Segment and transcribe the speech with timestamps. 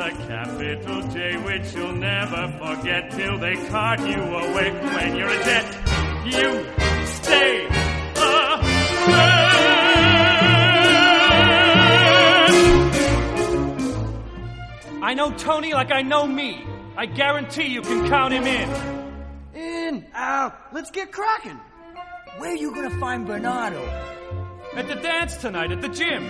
[0.00, 4.70] the capital J, which you'll never forget till they cart you away.
[4.70, 5.66] When you're a jet,
[6.24, 6.66] you
[7.06, 7.68] stay
[15.02, 16.64] I know Tony like I know me.
[16.96, 18.68] I guarantee you can count him in.
[19.54, 21.60] In, out, let's get cracking.
[22.38, 23.82] Where are you gonna find Bernardo?
[24.76, 26.24] At the dance tonight at the gym.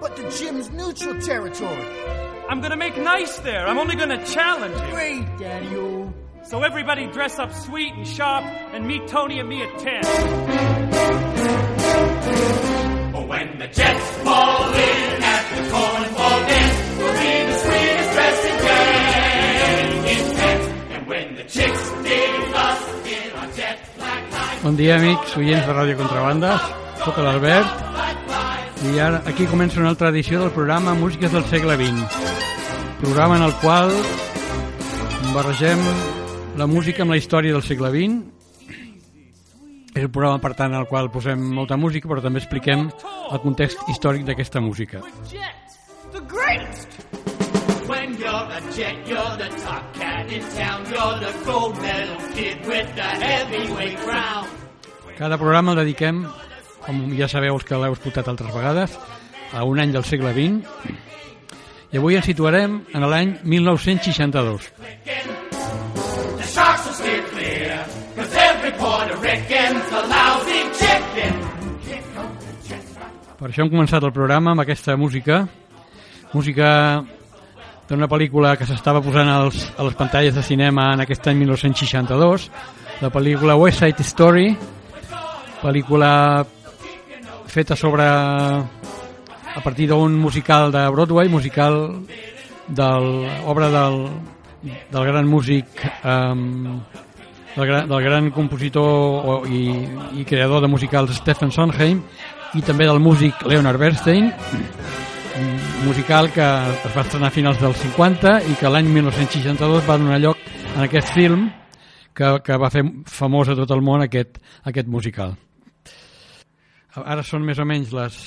[0.00, 2.17] But the gym's neutral territory.
[2.48, 3.66] I'm gonna make nice there.
[3.66, 4.90] I'm only gonna challenge you.
[4.94, 6.12] Great, Daddy-o.
[6.44, 11.08] So everybody dress up sweet and sharp and meet Tony and me at 10.
[13.28, 20.06] When the Jets fall in at the cornball dance, we'll be the sweetest dressing gang
[20.08, 20.62] in Kent.
[20.94, 25.66] And when the chicks dig us in our jet black light, Bon dia, amics, oients
[25.66, 26.58] de Ràdio Contrabanda.
[27.04, 27.66] Soc l'Albert.
[28.78, 32.06] I ara aquí comença una altra edició del programa Músiques del segle XX.
[33.00, 33.90] Programa en el qual
[35.34, 35.82] barregem
[36.56, 38.22] la música amb la història del segle XX.
[39.98, 43.40] És un programa, per tant, en el qual posem molta música, però també expliquem el
[43.42, 45.02] context històric d'aquesta música.
[47.88, 50.84] When you're a jet, you're the top cat in town.
[50.86, 54.46] You're the gold medal kid with the heavyweight crown.
[55.18, 56.26] Cada programa el dediquem,
[56.88, 58.94] com ja sabeu els que l'heu escoltat altres vegades,
[59.52, 60.64] a un any del segle XX.
[61.92, 64.70] I avui ens situarem en l'any 1962.
[65.04, 67.84] The sharks will steer clear,
[68.16, 71.44] cause every Puerto Rican's a lousy chicken.
[73.38, 75.44] Per això hem començat el programa amb aquesta música,
[76.32, 76.70] música
[77.88, 82.48] d'una pel·lícula que s'estava posant als, a les pantalles de cinema en aquest any 1962,
[83.04, 84.50] la pel·lícula West Side Story,
[85.62, 86.12] pel·lícula
[87.48, 92.04] feta sobre a partir d'un musical de Broadway, musical
[92.68, 92.88] de
[93.44, 94.08] l'obra del,
[94.92, 95.66] del gran músic
[96.04, 96.80] um,
[97.56, 99.72] del, gran, del gran compositor o, i,
[100.20, 102.02] i creador de musicals Stephen Sondheim
[102.54, 104.30] i també del músic Leonard Bernstein
[105.38, 105.50] un
[105.86, 110.20] musical que es va estrenar a finals dels 50 i que l'any 1962 va donar
[110.20, 110.40] lloc
[110.74, 111.48] en aquest film
[112.12, 115.36] que, que va fer famós a tot el món aquest, aquest musical
[116.96, 118.18] ara són més o menys les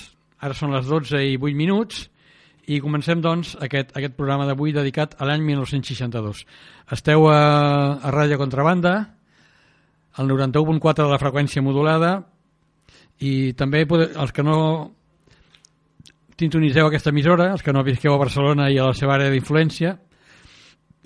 [0.41, 2.07] ara són les 12 i 8 minuts
[2.71, 6.45] i comencem doncs aquest, aquest programa d'avui dedicat a l'any 1962
[6.93, 7.39] esteu a,
[7.97, 8.95] a Ràdio Contrabanda
[10.19, 12.19] al 91.4 de la freqüència modulada
[13.21, 14.57] i també els que no
[16.41, 19.93] sintonitzeu aquesta emissora, els que no visqueu a Barcelona i a la seva àrea d'influència,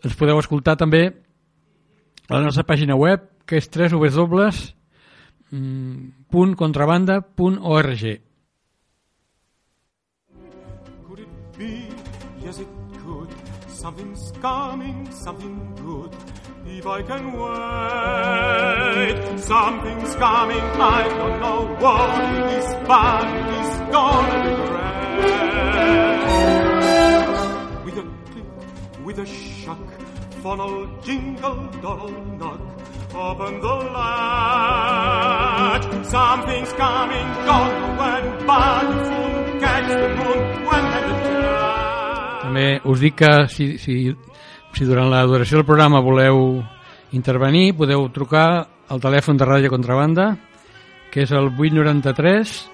[0.06, 1.10] ens podeu escoltar també
[2.30, 3.68] a la nostra pàgina web, que és
[5.52, 8.22] www.contrabanda.org.
[11.58, 11.88] Be?
[12.44, 12.68] Yes, it
[13.02, 13.30] could.
[13.70, 16.12] Something's coming, something good.
[16.68, 20.60] If I can wait, something's coming.
[20.60, 25.96] I don't know what it is, but it is gonna be great.
[27.86, 28.46] With a click,
[29.06, 29.80] with a shock,
[30.44, 32.60] funnel jingle, doddle knock.
[33.16, 35.84] Open the latch.
[36.04, 37.64] Something's coming, know
[37.96, 38.44] when, it
[39.08, 40.84] soon catch the moon when
[42.44, 44.12] També us dic que si, si,
[44.76, 46.60] si durant la duració del programa voleu
[47.16, 50.36] intervenir, podeu trucar al telèfon de Ràdio Contrabanda,
[51.10, 52.70] que és el 893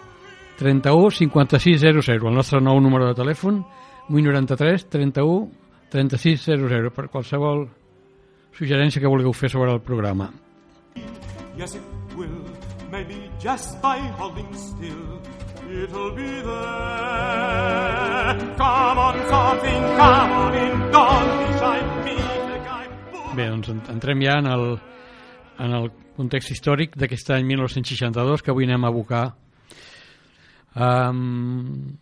[0.57, 3.61] 31 56 00, el nostre nou número de telèfon,
[4.09, 5.51] 893 31
[5.93, 7.67] 36 00, per qualsevol
[8.61, 10.29] suggerència que vulgueu fer sobre el programa.
[11.57, 11.81] Yes, it
[12.15, 12.29] will.
[12.91, 15.19] Maybe just by holding still,
[15.71, 18.35] it'll be there.
[18.57, 22.85] Come on, something, come on in, don't be shy, meet the guy.
[23.35, 24.65] Bé, doncs en- entrem ja en el,
[25.59, 29.23] en el context històric d'aquest any 1962 que avui anem a abocar.
[30.75, 31.97] Um,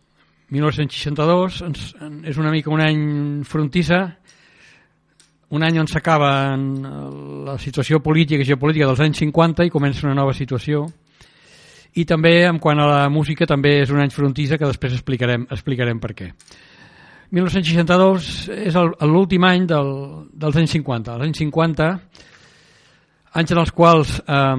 [0.50, 4.18] 1962 ens, en- és una mica un any frontissa,
[5.50, 6.66] un any on s'acaba en
[7.46, 10.86] la situació política i geopolítica dels anys 50 i comença una nova situació.
[11.98, 15.48] I també, en quant a la música, també és un any frontissa que després explicarem,
[15.50, 16.30] explicarem per què.
[17.34, 19.90] 1962 és l'últim any del,
[20.34, 21.18] dels anys 50.
[21.18, 21.90] Els anys 50,
[23.42, 24.56] anys en els quals eh,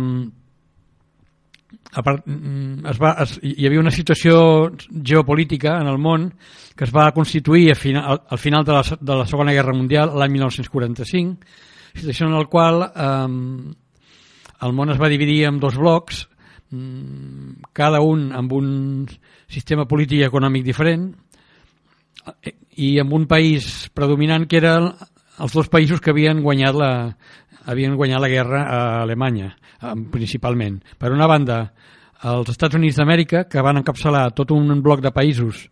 [1.93, 6.29] a part, mm, es va, es, hi havia una situació geopolítica en el món
[6.77, 9.75] que es va constituir a final, al, al final de la, de la Segona Guerra
[9.75, 11.51] Mundial, l'any 1945,
[11.97, 13.75] situació en la qual eh,
[14.67, 16.29] el món es va dividir en dos blocs,
[16.71, 18.71] mm, cada un amb un
[19.51, 21.11] sistema polític i econòmic diferent,
[22.79, 24.93] i amb un país predominant que eren
[25.41, 26.93] els dos països que havien guanyat la,
[27.67, 30.81] havien guanyat la guerra a Alemanya, eh, principalment.
[30.99, 31.63] Per una banda,
[32.25, 35.69] els Estats Units d'Amèrica, que van encapçalar tot un bloc de països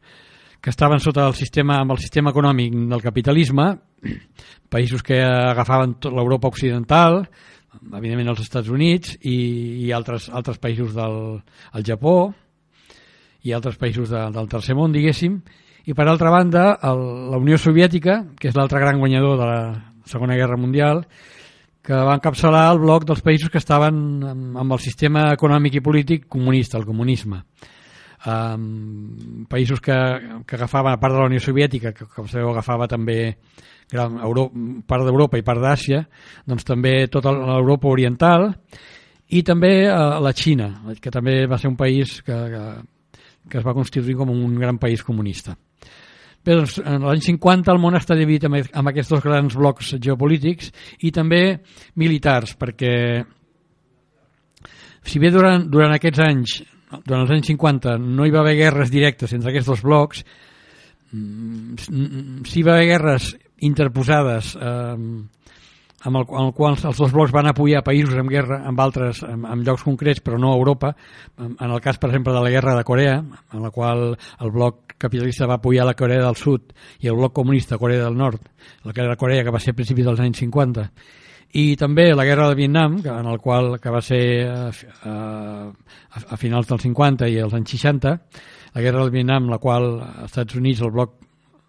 [0.60, 3.68] que estaven sota el sistema amb el sistema econòmic del capitalisme,
[4.74, 7.22] països que agafaven tot l'Europa occidental,
[7.92, 9.38] evidentment els Estats Units i,
[9.86, 11.38] i altres, altres països del
[11.76, 12.32] el Japó
[13.44, 15.38] i altres països de, del tercer món, diguéssim,
[15.88, 19.60] i per altra banda el, la Unió Soviètica, que és l'altre gran guanyador de la
[20.08, 21.04] Segona Guerra Mundial,
[21.88, 23.96] que va encapçalar el bloc dels països que estaven
[24.28, 27.38] amb, el sistema econòmic i polític comunista, el comunisme.
[28.28, 29.96] Um, països que,
[30.44, 33.38] que agafaven, a part de la Unió Soviètica, que com sabeu agafava també
[33.88, 36.02] gran Europa, part d'Europa i part d'Àsia,
[36.44, 38.50] doncs també tota l'Europa oriental
[39.32, 40.68] i també uh, la Xina,
[41.00, 42.66] que també va ser un país que, que,
[43.48, 45.56] que es va constituir com un gran país comunista.
[46.48, 50.70] Doncs, en l'any 50 el món està dividit amb, amb aquests dos grans blocs geopolítics
[51.04, 51.42] i també
[52.00, 52.94] militars, perquè
[55.08, 56.54] si bé durant, durant aquests anys,
[57.04, 60.24] durant els anys 50, no hi va haver guerres directes entre aquests dos blocs,
[61.12, 63.30] mm, sí va haver guerres
[63.68, 64.96] interposades eh,
[66.04, 69.22] amb el, amb el qual els dos blocs van apoyar països en guerra amb altres,
[69.26, 70.94] en, en llocs concrets, però no a Europa.
[71.38, 74.94] En, el cas, per exemple, de la guerra de Corea, en la qual el bloc
[74.98, 78.42] capitalista va apoyar la Corea del Sud i el bloc comunista Corea del Nord,
[78.84, 80.88] la guerra de Corea que va ser a principis dels anys 50,
[81.58, 84.68] i també la guerra de Vietnam, en el qual que va ser a,
[85.08, 85.14] a,
[86.34, 88.18] a finals dels 50 i als anys 60,
[88.74, 91.16] la guerra del Vietnam, la qual als Estats Units el bloc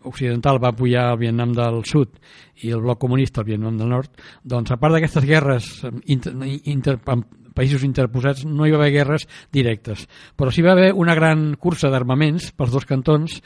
[0.03, 2.15] occidental va apoyar el Vietnam del Sud
[2.63, 4.11] i el bloc comunista el Vietnam del Nord,
[4.43, 5.69] doncs a part d'aquestes guerres
[6.07, 6.33] inter,
[6.69, 10.05] inter, amb països interposats no hi va haver guerres directes,
[10.37, 13.41] però sí va haver una gran cursa d'armaments pels dos cantons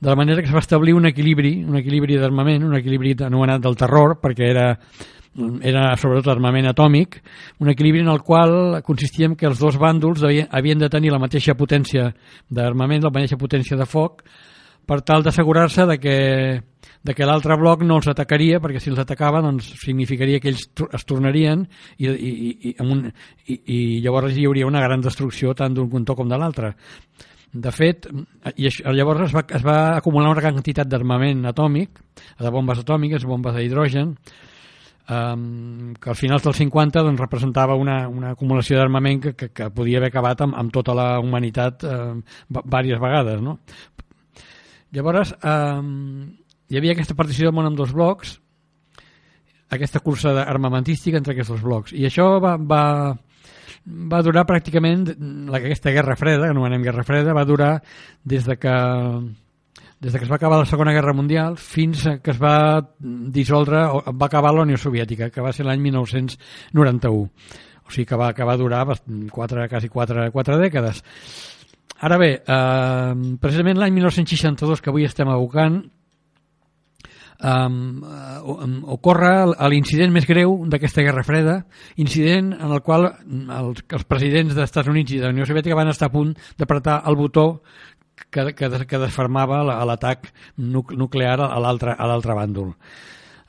[0.00, 3.62] de la manera que es va establir un equilibri, un equilibri d'armament, un equilibri anomenat
[3.62, 4.68] del terror, perquè era
[5.62, 7.20] era sobretot armament atòmic,
[7.62, 11.20] un equilibri en el qual consistia en que els dos bàndols havien de tenir la
[11.22, 12.08] mateixa potència
[12.50, 14.24] d'armament, la mateixa potència de foc,
[14.90, 16.16] per tal d'assegurar-se de que,
[17.06, 20.66] de que l'altre bloc no els atacaria, perquè si els atacava doncs, significaria que ells
[20.66, 21.62] es tornarien
[21.94, 23.04] i, i, i, amb un,
[23.46, 26.72] i, i llavors hi hauria una gran destrucció tant d'un cantó com de l'altre.
[27.50, 28.08] De fet,
[28.56, 32.02] i això, llavors es va, es va acumular una gran quantitat d'armament atòmic,
[32.38, 34.12] de bombes atòmiques, bombes d'hidrogen,
[35.06, 39.70] um, que al finals dels 50 doncs, representava una, una acumulació d'armament que, que, que
[39.74, 42.14] podia haver acabat amb, amb tota la humanitat eh,
[42.50, 43.42] diverses vegades.
[43.42, 43.60] No?
[44.92, 45.82] Llavors, eh,
[46.70, 48.38] hi havia aquesta partició del món en dos blocs,
[49.70, 51.94] aquesta cursa armamentística entre aquests dos blocs.
[51.94, 52.82] I això va, va,
[53.86, 55.06] va durar pràcticament,
[55.50, 57.76] la, aquesta guerra freda, que anomenem guerra freda, va durar
[58.24, 58.74] des de que
[60.00, 63.82] des de que es va acabar la Segona Guerra Mundial fins que es va dissoldre,
[63.84, 67.28] o va acabar la Unió Soviètica, que va ser l'any 1991.
[67.84, 68.86] O sigui que va acabar durar
[69.30, 71.02] quatre, quasi quatre, quatre dècades.
[72.00, 75.82] Ara bé, eh, precisament l'any 1962 que avui estem abocant,
[77.44, 77.76] um,
[78.54, 79.32] um, ocorre
[79.72, 81.58] l'incident més greu d'aquesta Guerra Freda,
[82.00, 85.76] incident en el qual els, els presidents dels Estats Units i de la Unió Soviètica
[85.76, 87.46] van estar a punt d'apretar el botó
[88.30, 92.74] que, que, que desfermava l'atac nuclear a l'altre bàndol.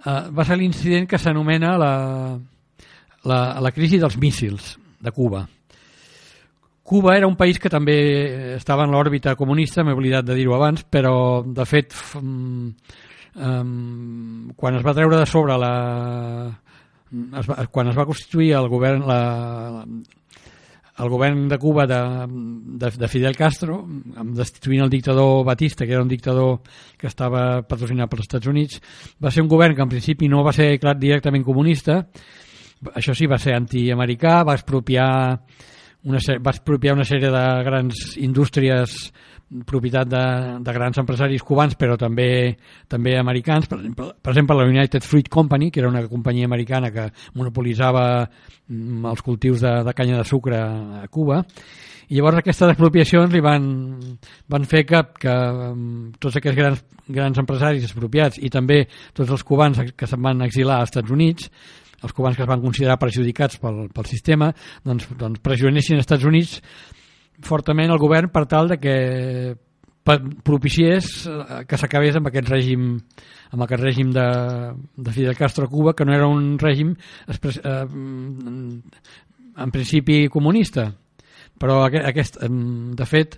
[0.01, 1.95] Uh, va ser l'incident que s'anomena la,
[3.29, 5.45] la, la crisi dels míssils de Cuba.
[6.91, 7.93] Cuba era un país que també
[8.57, 12.73] estava en l'òrbita comunista, m'he oblidat de dir-ho abans, però de fet um,
[14.59, 15.69] quan es va treure de sobre la,
[17.39, 19.21] es va, quan es va constituir el govern la,
[20.99, 22.01] el govern de Cuba de,
[22.83, 23.79] de, de Fidel Castro,
[24.35, 26.59] destituint el dictador Batista, que era un dictador
[26.99, 28.83] que estava patrocinat pels Estats Units,
[29.23, 32.01] va ser un govern que en principi no va ser clar directament comunista,
[32.99, 35.11] això sí, va ser antiamericà, va expropiar
[36.03, 39.11] una, va expropiar una sèrie de grans indústries
[39.67, 40.23] propietat de,
[40.63, 42.55] de grans empresaris cubans però també
[42.87, 43.67] també americans.
[43.67, 48.05] Per exemple, per exemple la United Fruit Company que era una companyia americana que monopolitzava
[48.23, 51.43] mm, els cultius de, de canya de sucre a Cuba.
[52.11, 53.67] I llavors aquestes expropiacions li van,
[54.51, 56.81] van fer que, que mm, tots aquests grans,
[57.11, 61.51] grans empresaris expropiats i també tots els cubans que se'n van exilar als Estats Units
[62.01, 64.51] els cubans que es van considerar perjudicats pel, pel sistema
[64.85, 66.59] doncs, doncs pressionessin als Estats Units
[67.45, 68.95] fortament el govern per tal de que
[70.03, 72.95] propiciés eh, que s'acabés amb aquest règim
[73.51, 74.27] amb aquest règim de,
[74.97, 76.95] de Fidel Castro a Cuba que no era un règim
[77.27, 77.85] eh,
[79.57, 80.91] en principi comunista.
[81.61, 83.35] Però aquest, de fet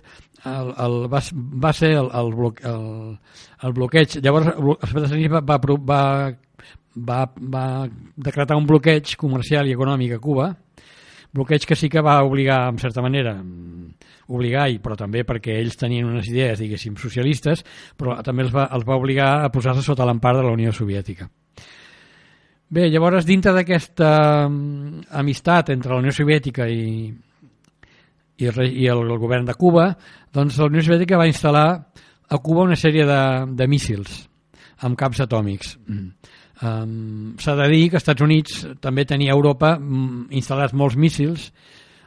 [0.48, 1.20] el, el, va,
[1.64, 2.30] va ser el, el,
[2.70, 2.86] el,
[3.66, 4.18] el bloqueig.
[4.24, 5.58] Llavors els Units va, va,
[5.90, 6.00] va,
[6.96, 7.66] va, va
[8.16, 10.50] decretar un bloqueig comercial i econòmic a Cuba
[11.34, 15.58] bloqueig que sí que va obligar en certa manera mm, obligar, i, però també perquè
[15.58, 17.64] ells tenien unes idees, diguéssim, socialistes
[17.98, 21.28] però també els va, els va obligar a posar-se sota l'empar de la Unió Soviètica
[22.74, 29.02] Bé, llavors, dintre d'aquesta mm, amistat entre la Unió Soviètica i, i, el, i el,
[29.04, 29.90] el govern de Cuba,
[30.34, 33.20] doncs la Unió Soviètica va instal·lar a Cuba una sèrie de,
[33.54, 34.24] de míssils
[34.84, 35.76] amb caps atòmics.
[35.86, 36.32] Mm.
[36.64, 40.96] Um, S'ha de dir que als Estats Units també tenia a Europa mm, instal·lats molts
[40.96, 41.50] míssils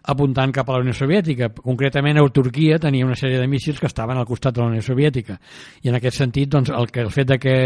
[0.08, 1.52] apuntant cap a la Unió Soviètica.
[1.54, 4.82] Concretament, a Turquia tenia una sèrie de míssils que estaven al costat de la Unió
[4.82, 5.36] Soviètica.
[5.84, 7.58] I en aquest sentit, doncs, el, que, el fet de que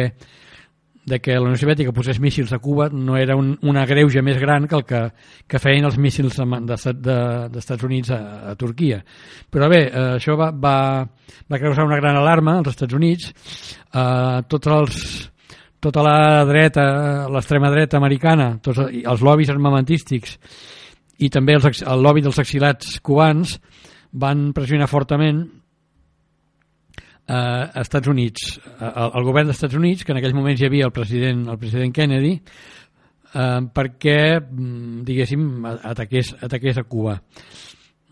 [1.05, 4.37] de que la Unió Soviètica posés míssils a Cuba no era un, una greuja més
[4.37, 5.01] gran que el que,
[5.49, 8.19] que feien els míssils d'Estats de, de, d'Estats Units a,
[8.51, 9.01] a Turquia.
[9.49, 10.75] Però bé, eh, això va, va,
[11.49, 13.31] va causar una gran alarma als Estats Units.
[13.89, 15.01] Eh, tots els,
[15.81, 16.83] tota la dreta,
[17.33, 20.37] l'extrema dreta americana, tots el- els lobbies armamentístics
[21.19, 23.57] i també els, el lobby dels exilats cubans
[24.13, 25.41] van pressionar fortament
[27.27, 30.67] eh, a Estats Units, eh, el, govern dels Estats Units, que en aquells moments hi
[30.67, 32.33] havia el president, el president Kennedy,
[33.33, 37.21] eh, perquè, mm, diguéssim, ataqués, ataqués a Cuba.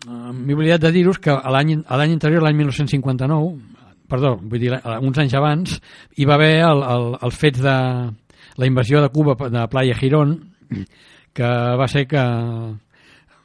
[0.06, 3.52] Eh, M'he oblidat de dir-vos que l'any anterior, l'any 1959,
[4.10, 5.78] perdó, vull dir, la- uns anys abans,
[6.18, 7.76] hi va haver el, el, els fets de
[8.60, 10.34] la invasió de Cuba de Playa Girón,
[11.32, 11.46] que
[11.78, 12.20] va ser que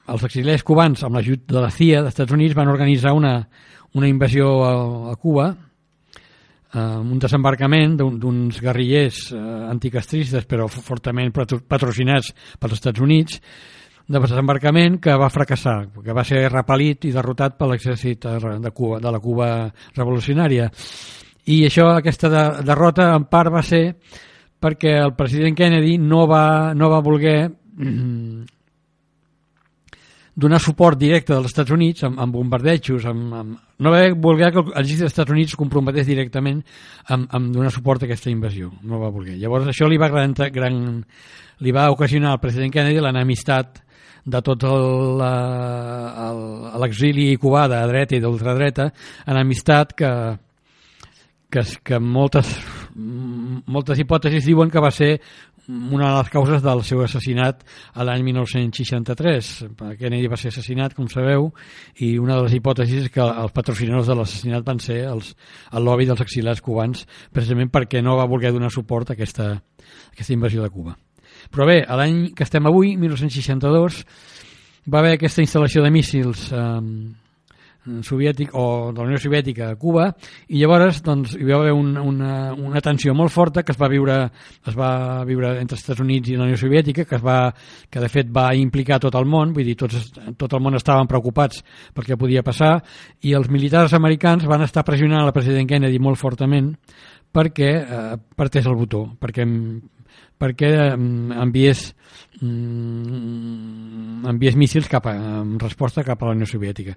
[0.06, 3.38] els exiliats cubans, amb l'ajut de la CIA dels Estats Units, van organitzar una,
[3.98, 4.74] una invasió a,
[5.14, 5.48] a Cuba,
[6.74, 9.40] eh, un desembarcament d'un- d'uns guerrillers eh,
[9.72, 13.40] anticastristes, però fortament patro- patrocinats pels Estats Units,
[14.08, 18.28] de desembarcament que va fracassar, que va ser repel·lit i derrotat per l'exèrcit
[18.62, 19.48] de Cuba, de la Cuba
[19.96, 20.70] revolucionària.
[21.50, 23.86] I això, aquesta de, derrota, en part va ser
[24.62, 27.40] perquè el president Kennedy no va, no va voler
[30.36, 33.56] donar suport directe dels Estats Units amb, amb bombardejos, amb, amb...
[33.80, 36.62] no va voler que l'exèrcit dels Estats Units comprometés directament
[37.08, 39.40] amb, amb donar suport a aquesta invasió, no va voler.
[39.42, 40.78] Llavors això li va, gran, gran,
[41.66, 43.85] li va ocasionar al president Kennedy l'enemistat
[44.26, 44.64] de tot
[46.82, 48.90] l'exili cubà de dreta i d'ultradreta,
[49.30, 50.12] enemistat que,
[51.54, 52.50] que, que moltes,
[52.96, 55.20] moltes hipòtesis diuen que va ser
[55.68, 57.64] una de les causes del seu assassinat
[57.94, 59.54] a l'any 1963.
[60.00, 61.50] Kennedy va ser assassinat, com sabeu,
[62.06, 65.34] i una de les hipòtesis és que els patrocinadors de l'assassinat van ser els,
[65.74, 70.14] el lobby dels exilats cubans, precisament perquè no va voler donar suport a aquesta, a
[70.14, 70.96] aquesta invasió de Cuba.
[71.52, 74.02] Però bé, a l'any que estem avui, 1962,
[74.92, 76.82] va haver aquesta instal·lació de míssils eh,
[78.02, 80.08] soviètic o de la Unió Soviètica a Cuba
[80.50, 83.90] i llavors doncs, hi va haver un, una, una tensió molt forta que es va
[83.92, 87.54] viure es va viure entre els Estats Units i la Unió Soviètica que, es va,
[87.90, 91.10] que de fet va implicar tot el món vull dir, tots, tot el món estaven
[91.10, 91.62] preocupats
[91.94, 92.80] per què podia passar
[93.22, 96.74] i els militars americans van estar pressionant el president Kennedy molt fortament
[97.36, 99.46] perquè eh, partés el botó perquè
[100.42, 101.88] perquè eh, enviés
[102.42, 106.96] mm, enviés míssils cap a, en resposta cap a la Unió Soviètica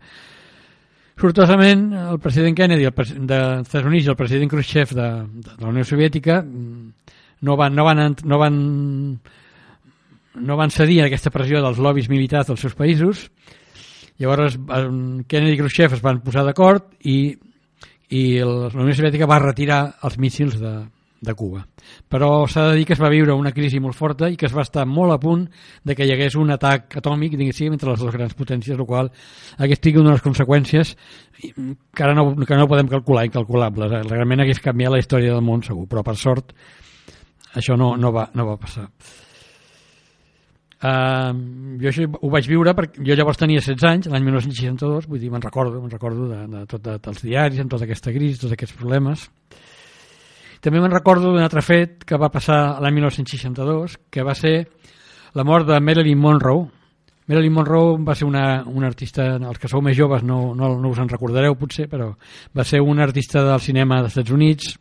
[1.19, 5.09] Sortosament, el president Kennedy el pres dels Estats Units i el president Khrushchev de,
[5.49, 8.59] de la Unió Soviètica mm, no van, no van, no van,
[10.35, 13.25] no van cedir a aquesta pressió dels lobbies militars dels seus països.
[14.23, 14.85] Llavors, eh,
[15.27, 17.35] Kennedy i Khrushchev es van posar d'acord i,
[18.15, 20.75] i la Unió Soviètica va retirar els míssils de,
[21.21, 21.65] de Cuba.
[22.09, 24.55] Però s'ha de dir que es va viure una crisi molt forta i que es
[24.55, 25.47] va estar molt a punt
[25.85, 29.11] de que hi hagués un atac atòmic, diguéssim, entre les dues grans potències, el qual
[29.59, 30.95] hagués tingut unes conseqüències
[31.39, 33.97] que ara no, que no podem calcular, incalculables.
[34.11, 36.55] Realment hagués canviat la història del món, segur, però per sort
[37.59, 38.87] això no, no, va, no va passar.
[40.79, 41.35] Uh,
[41.83, 45.33] jo això ho vaig viure perquè jo llavors tenia 16 anys, l'any 1962 vull dir,
[45.33, 48.55] me'n recordo, me'n recordo de, de tot de, dels diaris, amb tota aquesta crisi tots
[48.55, 49.25] aquests problemes
[50.61, 54.57] també me'n recordo d'un altre fet que va passar l'any 1962 que va ser
[55.35, 56.67] la mort de Marilyn Monroe.
[57.29, 60.91] Marilyn Monroe va ser una, una artista, els que sou més joves no, no, no
[60.91, 62.11] us en recordareu potser, però
[62.57, 64.77] va ser una artista del cinema dels Estats Units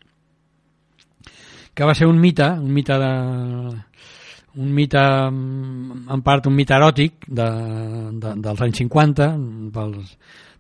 [1.78, 3.12] que va ser un mite, un mite de,
[4.58, 7.48] un mite, en part un mite eròtic de,
[8.18, 9.28] de, dels anys 50
[9.76, 10.16] pels,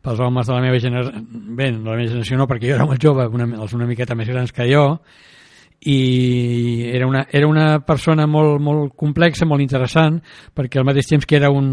[0.07, 2.87] pels homes de la meva generació bé, de la meva generació no perquè jo era
[2.87, 4.85] molt jove una, els una miqueta més grans que jo
[5.79, 10.17] i era una, era una persona molt, molt complexa, molt interessant,
[10.57, 11.67] perquè al mateix temps que era un,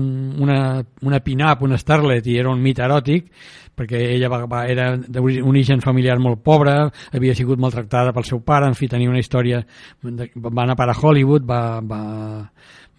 [0.44, 3.32] una, una pin-up, una starlet, i era un mit eròtic,
[3.74, 6.76] perquè ella va, va, era d'un origen familiar molt pobre,
[7.16, 9.64] havia sigut maltractada pel seu pare, en fi, tenia una història...
[10.04, 12.04] De, va anar parar a Hollywood, va, va,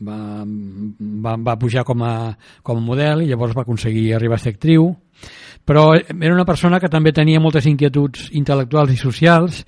[0.09, 2.15] va, va, va pujar com a,
[2.65, 4.89] com a model i llavors va aconseguir arribar a ser actriu
[5.65, 9.63] però era una persona que també tenia moltes inquietuds intel·lectuals i socials.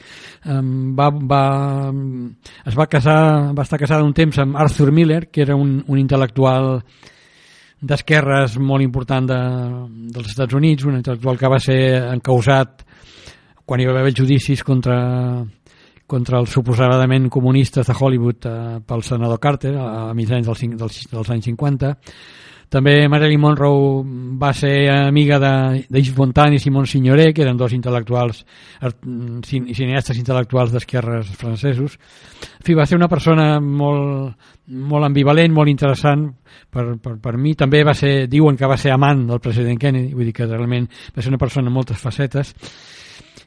[0.46, 1.44] Va, va,
[2.70, 3.20] es va casar
[3.58, 6.77] va estar casada un temps amb Arthur Miller que era un, un intel·lectual
[7.82, 9.39] d'esquerres molt important de,
[10.13, 11.80] dels Estats Units, un intel·lectual que va ser
[12.13, 12.86] encausat
[13.68, 14.98] quan hi va haver judicis contra,
[16.08, 21.01] contra els suposadament comunistes de Hollywood eh, pel senador Carter a, a mitjans dels, dels,
[21.12, 21.94] dels anys 50
[22.70, 24.02] també Marilyn Monroe
[24.40, 25.52] va ser amiga de,
[25.88, 28.42] de Montand i Simon Signoret, que eren dos intel·lectuals,
[29.48, 31.96] cineastes intel·lectuals d'esquerres francesos.
[32.60, 34.36] En fi, va ser una persona molt,
[34.68, 36.28] molt ambivalent, molt interessant
[36.70, 37.56] per, per, per mi.
[37.56, 40.92] També va ser, diuen que va ser amant del president Kennedy, vull dir que realment
[41.16, 42.52] va ser una persona amb moltes facetes.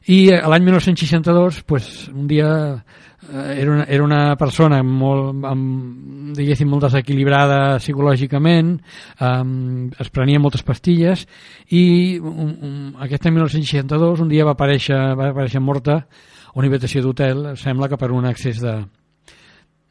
[0.09, 2.49] I l'any 1962, pues, un dia
[2.81, 8.73] Eh, era una, era una persona molt, amb, diguéssim, molt desequilibrada psicològicament,
[9.21, 11.27] um, es prenia moltes pastilles
[11.69, 11.83] i
[12.17, 17.05] un, un, aquest any 1962 un dia va aparèixer, va aparèixer morta a una habitació
[17.05, 18.79] d'hotel, sembla que per un excés de,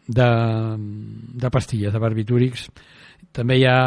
[0.09, 0.29] de,
[1.45, 2.65] de pastilles, de barbitúrics.
[3.35, 3.79] També hi ha,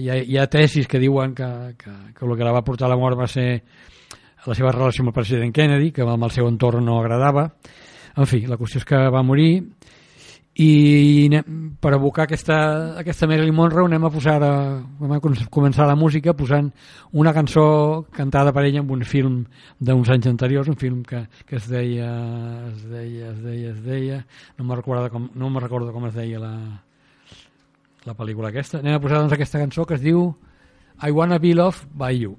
[0.00, 2.88] hi ha, hi ha tesis que diuen que, que, que el que la va portar
[2.88, 3.50] a la mort va ser
[4.46, 7.50] la seva relació amb el president Kennedy, que amb el seu entorn no agradava,
[8.16, 9.50] en fi, la qüestió és que va morir
[10.56, 11.28] i
[11.84, 12.56] per evocar aquesta,
[12.96, 14.52] aquesta Marilyn Monroe anem a posar a,
[15.02, 16.70] anem a començar la música posant
[17.12, 19.42] una cançó cantada per ella en un film
[19.78, 22.08] d'uns anys anteriors, un film que, que es deia
[22.70, 24.22] es deia, es deia, es deia
[24.56, 26.54] no me recordo com, no me recordo com es deia la,
[28.06, 28.80] la pel·lícula aquesta.
[28.80, 30.30] Anem a posar doncs aquesta cançó que es diu
[31.04, 32.38] I Wanna Be Loved by You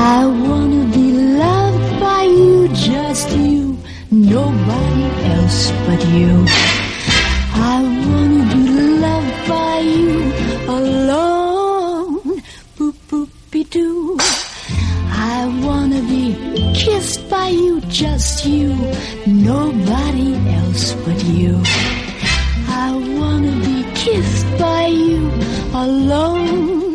[0.00, 3.76] I wanna be loved by you, just you,
[4.12, 6.46] nobody else but you.
[7.74, 8.64] I wanna be
[9.04, 10.14] loved by you
[10.78, 12.42] alone,
[12.76, 14.16] boop boopy doo.
[15.10, 16.24] I wanna be
[16.74, 18.68] kissed by you, just you,
[19.26, 21.60] nobody else but you.
[22.84, 25.28] I wanna be kissed by you
[25.74, 26.87] alone.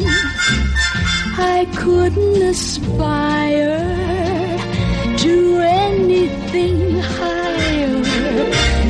[1.63, 3.79] I couldn't aspire
[5.23, 8.01] to anything higher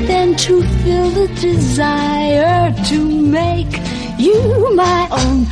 [0.07, 2.97] than to feel the desire to
[3.39, 3.73] make
[4.17, 5.45] you my own.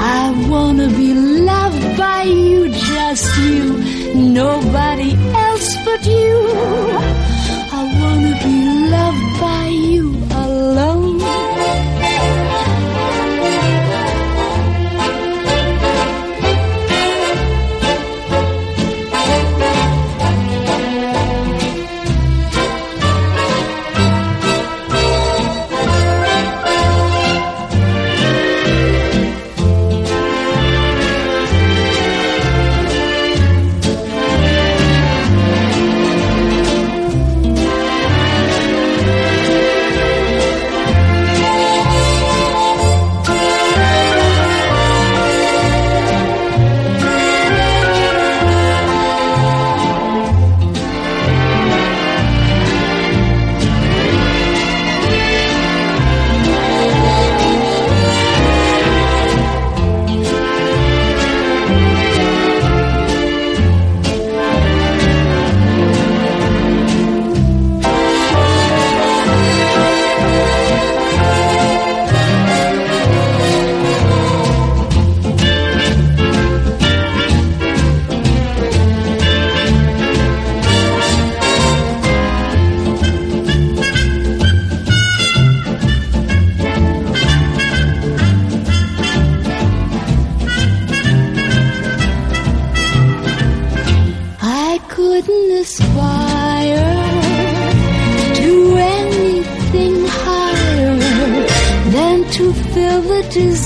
[0.00, 3.64] I wanna be loved by you, just you,
[4.14, 6.36] nobody else but you.
[7.78, 8.56] I wanna be
[8.94, 9.27] loved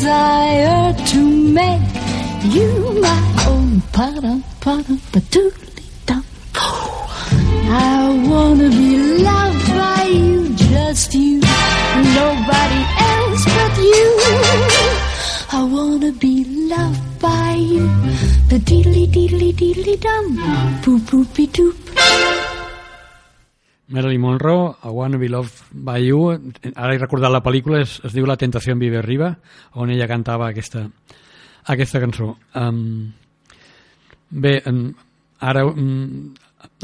[0.03, 1.21] desire to
[1.61, 1.81] make
[2.55, 3.81] you my own.
[3.93, 6.25] Pa-dum, pa-dum, pa-doodly dum.
[7.71, 8.91] I wanna be
[9.29, 11.39] loved by you, just you,
[12.19, 12.83] nobody
[13.15, 14.09] else but you.
[15.59, 16.35] I wanna be
[16.75, 17.87] loved by you.
[18.51, 20.25] The diddly diddly diddly dum.
[20.83, 22.52] Boop boopy doop.
[23.93, 26.33] Marilyn Monroe, I Wanna Be Loved by You,
[26.75, 29.35] ara he recordat la pel·lícula, es, es diu La tentació en vive arriba,
[29.77, 30.87] on ella cantava aquesta,
[31.75, 32.33] aquesta cançó.
[32.57, 33.13] Um,
[34.31, 34.87] bé, um,
[35.41, 36.33] ara, um,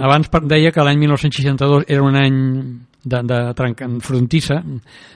[0.04, 2.38] abans deia que l'any 1962 era un any
[3.04, 4.62] de, de trenca, frontissa,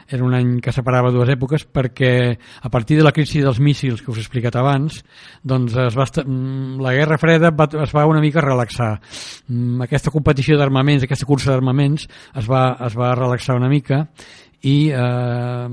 [0.08, 2.12] era un any que separava dues èpoques perquè
[2.62, 5.00] a partir de la crisi dels míssils que us he explicat abans,
[5.42, 8.94] doncs es va mm, la Guerra Freda va, es va una mica relaxar.
[9.48, 14.06] Mm, Aquesta competició d'armaments, aquesta cursa d'armaments es, va, es va relaxar una mica
[14.62, 15.68] i eh,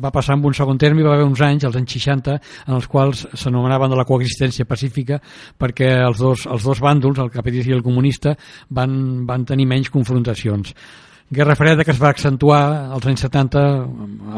[0.00, 2.76] va passar en un segon terme i va haver uns anys, els anys 60 en
[2.78, 5.20] els quals s'anomenaven de la coexistència pacífica
[5.60, 8.32] perquè els dos, els dos bàndols, el capitalista i el comunista
[8.70, 10.72] van, van tenir menys confrontacions
[11.30, 12.60] Guerra Freda que es va accentuar
[12.96, 13.62] als anys 70,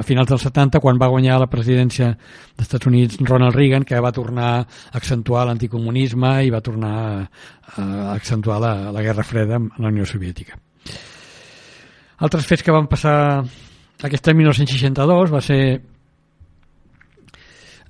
[0.01, 4.01] a finals dels 70, quan va guanyar la presidència dels Estats Units Ronald Reagan, que
[4.03, 4.65] va tornar a
[4.99, 10.59] accentuar l'anticomunisme i va tornar a, accentuar la, la Guerra Freda amb la Unió Soviètica.
[12.27, 13.15] Altres fets que van passar
[14.03, 15.63] aquest any 1962 va ser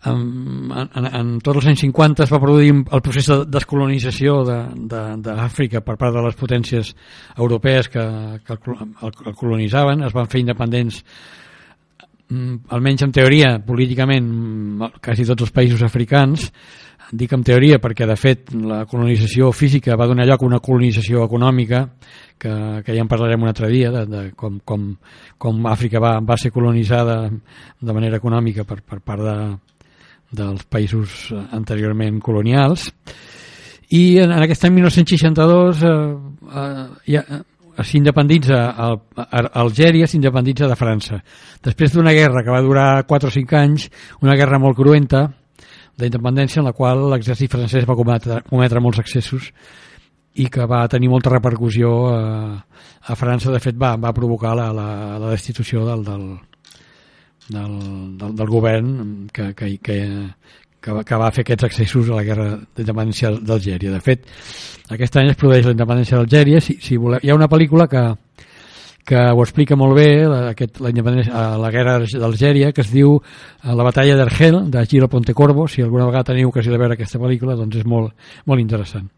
[0.04, 5.76] en, en, en tots els anys 50 es va produir el procés de descolonització d'Àfrica
[5.76, 6.94] de, de, per part de les potències
[7.36, 8.06] europees que,
[8.46, 11.02] que el, el, el colonitzaven, es van fer independents
[12.30, 16.48] mm, almenys en teoria, políticament mm, quasi tots els països africans.
[17.10, 21.24] Dic en teoria perquè de fet la colonització física va donar lloc a una colonització
[21.26, 21.88] econòmica
[22.38, 22.52] que,
[22.86, 24.92] que ja en parlarem un altre dia de, de com, com,
[25.36, 29.34] com Àfrica va, va ser colonitzada de manera econòmica per, per part de,
[30.30, 32.90] dels països anteriorment colonials.
[33.90, 35.94] I en, en aquest any 1962 eh,
[36.54, 36.84] eh,
[37.16, 37.24] ja,
[37.86, 38.60] s'independitza
[39.58, 41.20] Algèria s'independitza de França.
[41.64, 43.88] Després d'una guerra que va durar 4 o 5 anys
[44.22, 45.26] una guerra molt cruenta
[46.00, 49.50] d'independència en la qual l'exèrcit francès va cometre, cometre molts excessos
[50.40, 52.20] i que va tenir molta repercussió a,
[53.10, 54.88] a França, de fet va, va provocar la, la,
[55.18, 56.26] la destitució del, del,
[57.50, 57.74] del,
[58.18, 58.94] del, del govern
[59.32, 59.98] que, que, que,
[60.80, 63.92] que, va, que va fer aquests accessos a la guerra d'independència d'Algèria.
[63.92, 64.26] De fet,
[64.90, 66.62] aquest any es produeix la independència d'Algèria.
[66.64, 68.04] Si, si voleu, hi ha una pel·lícula que,
[69.10, 73.16] que ho explica molt bé la, aquest, la, independència, la guerra d'Algèria que es diu
[73.18, 77.18] eh, La batalla d'Argel de Giro Pontecorvo si alguna vegada teniu ocasió de veure aquesta
[77.18, 78.12] pel·lícula doncs és molt,
[78.46, 79.08] molt interessant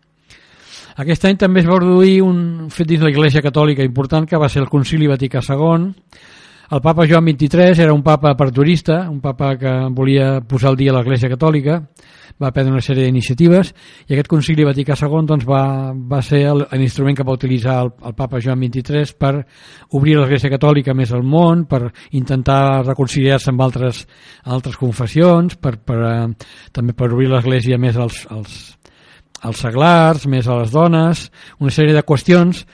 [1.03, 4.62] aquest any també es va produir un fet dins l'Església Catòlica important que va ser
[4.62, 5.90] el Concili Vaticà II
[6.72, 10.94] el papa Joan XXIII era un papa perturista, un papa que volia posar al dia
[10.94, 11.74] l'Església Catòlica,
[12.40, 13.74] va prendre una sèrie d'iniciatives
[14.08, 16.40] i aquest concili Vaticà II doncs, va, va ser
[16.72, 19.35] l'instrument que va utilitzar el, el papa Joan XXIII per
[19.98, 24.06] obrir l'Església Catòlica més al món, per intentar reconciliar-se amb altres,
[24.48, 28.62] altres confessions, per, per, eh, també per obrir l'Església més als, als,
[29.42, 31.28] als seglars, més a les dones,
[31.61, 32.64] una sèrie de qüestions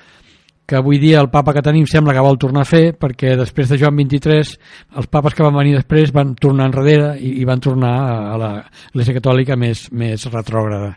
[0.68, 3.70] que avui dia el papa que tenim sembla que vol tornar a fer perquè després
[3.70, 7.62] de Joan XXIII els papes que van venir després van tornar enrere i, i van
[7.64, 10.92] tornar a, a l'Església Catòlica més, més retrògrada.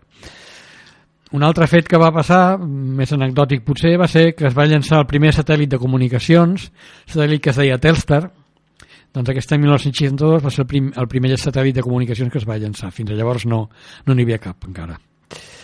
[1.31, 4.99] Un altre fet que va passar, més anecdòtic potser, va ser que es va llançar
[4.99, 6.67] el primer satèl·lit de comunicacions,
[7.07, 8.25] satèl·lit que es deia Telstar,
[9.15, 12.47] doncs aquest any 1962 va ser el, prim, el primer satèl·lit de comunicacions que es
[12.47, 12.91] va llançar.
[12.91, 13.69] Fins a llavors no
[14.03, 14.99] no n'hi havia cap encara.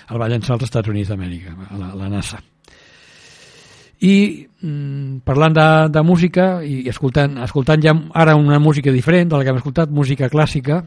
[0.07, 2.39] El va llançar als Estats Units d'Amèrica, la, la NASA
[4.05, 9.37] i mm, parlant de, de música i escoltant, escoltant ja ara una música diferent de
[9.37, 10.83] la que hem escoltat, música clàssica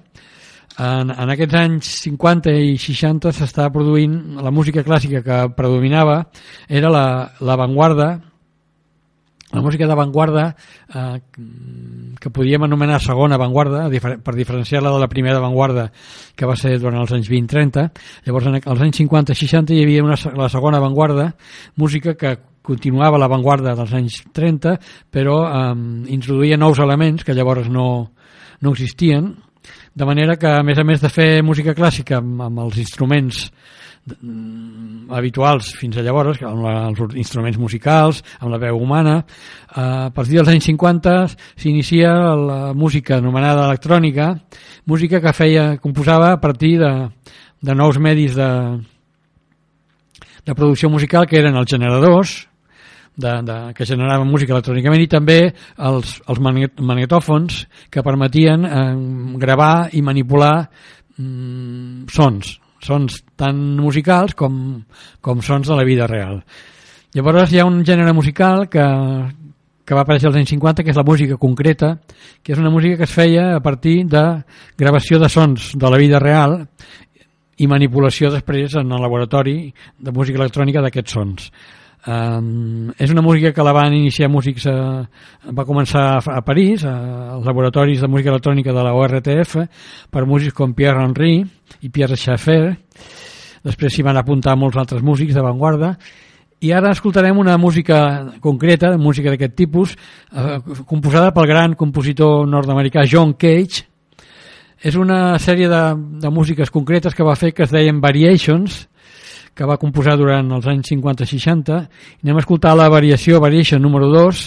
[0.79, 6.23] en, en aquests anys 50 i 60 s'està produint la música clàssica que predominava
[6.69, 8.30] era l'avantguarda la,
[9.53, 10.45] la música d'avantguarda
[10.95, 11.21] eh,
[12.21, 15.91] que podíem anomenar segona avantguarda per diferenciar-la de la primera avantguarda
[16.37, 17.89] que va ser durant els anys 20-30
[18.29, 21.33] llavors en anys 50-60 hi havia una, la segona avantguarda
[21.77, 24.77] música que continuava l'avantguarda dels anys 30
[25.11, 25.75] però eh,
[26.15, 28.13] introduïa nous elements que llavors no,
[28.61, 29.35] no existien.
[29.95, 33.49] De manera que a més a més de fer música clàssica amb, amb els instruments
[33.49, 33.80] mm,
[35.11, 39.21] habituals fins a llavors, amb la, els instruments musicals, amb la veu humana.
[39.71, 41.17] A partir dels anys 50
[41.61, 44.33] s'inicia la música anomenada electrònica,
[44.87, 46.93] música que feia, composava a partir de,
[47.61, 48.51] de nous medis de,
[50.47, 52.39] de producció musical que eren els generadors,
[53.21, 55.41] de, de, que generaven música electrònicament i també
[55.77, 58.81] els, els magnetòfons que permetien eh,
[59.43, 60.55] gravar i manipular
[61.19, 64.55] mm, sons, sons tant musicals com,
[65.21, 66.41] com sons de la vida real.
[67.15, 68.85] Llavors hi ha un gènere musical que,
[69.85, 71.97] que va aparèixer als anys 50, que és la música concreta,
[72.45, 74.23] que és una música que es feia a partir de
[74.79, 76.61] gravació de sons de la vida real
[77.59, 79.57] i manipulació després en el laboratori
[79.99, 81.51] de música electrònica d'aquests sons.
[82.09, 85.03] Um, és una música que la van iniciar músics a,
[85.53, 86.95] va començar a, a París a,
[87.35, 89.59] als laboratoris de música electrònica de la ORTF
[90.09, 91.43] per músics com Pierre Henry
[91.85, 92.73] i Pierre Schaeffer
[93.69, 95.93] després s'hi van apuntar molts altres músics d'avantguarda
[96.61, 99.95] i ara escoltarem una música concreta, música d'aquest tipus,
[100.33, 103.87] eh, composada pel gran compositor nord-americà John Cage.
[104.85, 105.81] És una sèrie de,
[106.21, 108.91] de músiques concretes que va fer que es deien Variations,
[109.55, 111.81] que va composar durant els anys 50-60.
[112.25, 114.43] Anem a escoltar la variació, Variation número 2,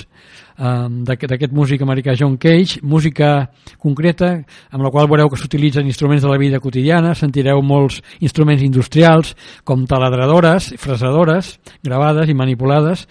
[0.58, 3.50] um, d'aquest músic americà John Cage, música
[3.82, 4.32] concreta
[4.72, 9.36] amb la qual veureu que s'utilitzen instruments de la vida quotidiana, sentireu molts instruments industrials
[9.64, 13.08] com taladradores, fresadores, gravades i manipulades.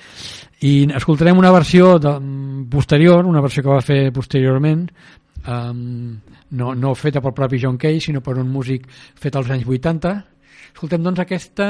[0.63, 2.13] I escoltarem una versió de,
[2.71, 4.87] posterior, una versió que va fer posteriorment
[5.47, 6.21] um,
[6.53, 8.87] no, no feta pel propi John Cage sinó per un músic
[9.19, 10.32] fet als anys 80
[10.73, 11.69] escoltem doncs aquesta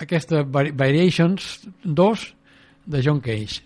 [0.00, 2.34] aquesta Variations 2
[2.86, 3.62] de John Cage.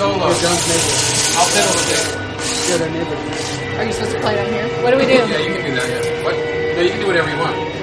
[0.01, 1.37] He's doing a solo.
[1.37, 3.77] I'll fiddle with it.
[3.77, 4.67] Are you supposed to play down here?
[4.83, 5.13] What do we do?
[5.13, 5.89] Yeah, you can do that.
[5.89, 6.23] Yeah.
[6.23, 6.35] What?
[6.75, 7.80] No, you can do whatever you want.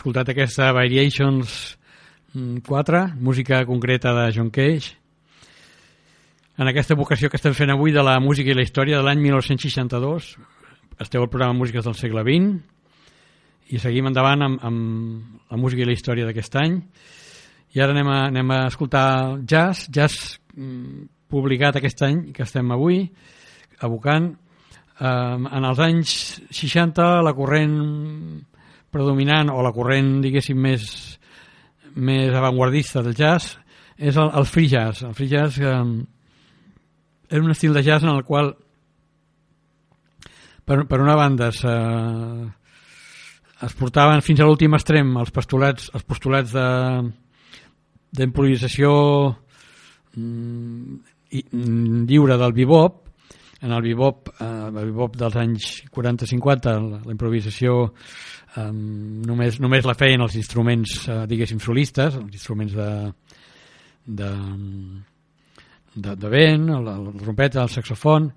[0.00, 1.76] Escoltat aquesta Variations
[2.32, 4.96] mm, 4, música concreta de John Cage.
[6.56, 9.20] En aquesta vocació que estem fent avui de la música i la història de l'any
[9.20, 10.30] 1962,
[11.04, 15.90] esteu al programa Músiques del segle XX i seguim endavant amb, amb la música i
[15.90, 16.80] la història d'aquest any.
[17.76, 19.06] I ara anem a, anem a escoltar
[19.44, 23.04] jazz, jazz mm, publicat aquest any que estem avui,
[23.84, 26.14] evocant eh, en els anys
[26.56, 27.76] 60 la corrent
[28.90, 30.86] predominant o la corrent diguéssim més,
[31.94, 33.56] més avantguardista del jazz
[34.00, 35.04] és el, el free jazz.
[35.04, 35.84] El free jazz eh,
[37.30, 38.54] és un estil de jazz en el qual
[40.64, 41.60] per, per una banda es,
[43.66, 46.66] es portaven fins a l'últim extrem els postulats, els postulats de
[48.10, 48.90] d'improvisació
[50.16, 50.96] mm,
[51.30, 53.06] mm, lliure del bebop.
[53.60, 57.90] En el bebop, eh, el bebop dels anys 40-50 la, la improvisació
[58.56, 62.90] eh, només, només la feien els instruments eh, diguéssim solistes els instruments de
[64.06, 64.30] de,
[65.94, 68.30] de, de vent, el, el trompeta, el saxofon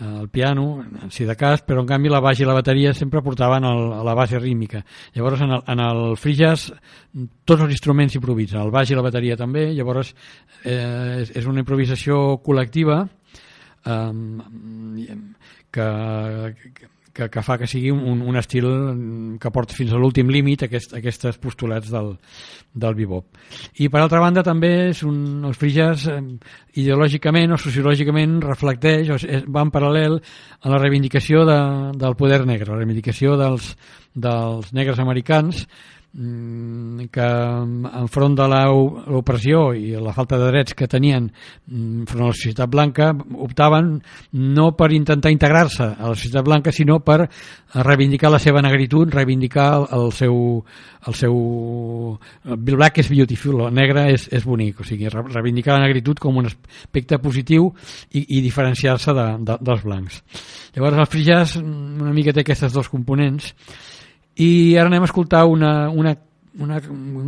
[0.00, 3.22] eh, el piano, si de cas, però en canvi la baix i la bateria sempre
[3.22, 4.82] portaven el, a la base rítmica.
[5.14, 6.72] Llavors en el, en el free jazz
[7.44, 10.14] tots els instruments improvisen, el baix i la bateria també, llavors
[10.64, 13.02] eh, és, és una improvisació col·lectiva
[13.86, 14.10] eh,
[15.72, 15.86] que,
[16.74, 18.66] que, que fa que sigui un, un estil
[19.40, 22.14] que porta fins a l'últim límit aquest, aquests postulats del,
[22.72, 23.26] del bebop.
[23.84, 26.18] I per altra banda també és un, els jazz eh,
[26.80, 31.58] ideològicament o sociològicament reflecteix o és, va en paral·lel a la reivindicació de,
[32.00, 33.74] del poder negre, la reivindicació dels,
[34.14, 35.66] dels negres americans
[36.12, 37.26] que
[38.02, 42.68] enfront de l'opressió i la falta de drets que tenien mm, enfront a la societat
[42.68, 43.06] blanca
[43.46, 43.94] optaven
[44.36, 47.30] no per intentar integrar-se a la societat blanca sinó per
[47.72, 50.36] reivindicar la seva negritud, reivindicar el, seu
[51.08, 51.38] el seu
[52.44, 54.82] black is beautiful, el negre és, és bonic.
[54.82, 57.70] O sigui, re- reivindicar la negritud com un aspecte positiu
[58.12, 60.20] i, i diferenciar-se de, de, dels blancs.
[60.76, 63.54] Llavors el mm, una mica té aquestes dos components
[64.36, 66.14] i ara anem a escoltar una, una,
[66.60, 66.80] una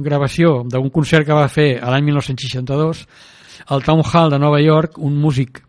[0.04, 3.04] gravació d'un concert que va fer a l'any 1962
[3.66, 5.62] al Town Hall de Nova York un músic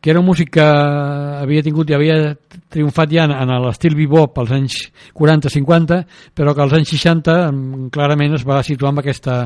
[0.00, 2.34] que era un músic que havia tingut i havia
[2.72, 4.76] triomfat ja en, l'estil bebop als anys
[5.16, 6.00] 40-50
[6.34, 9.42] però que als anys 60 mm, clarament es va situar amb aquesta,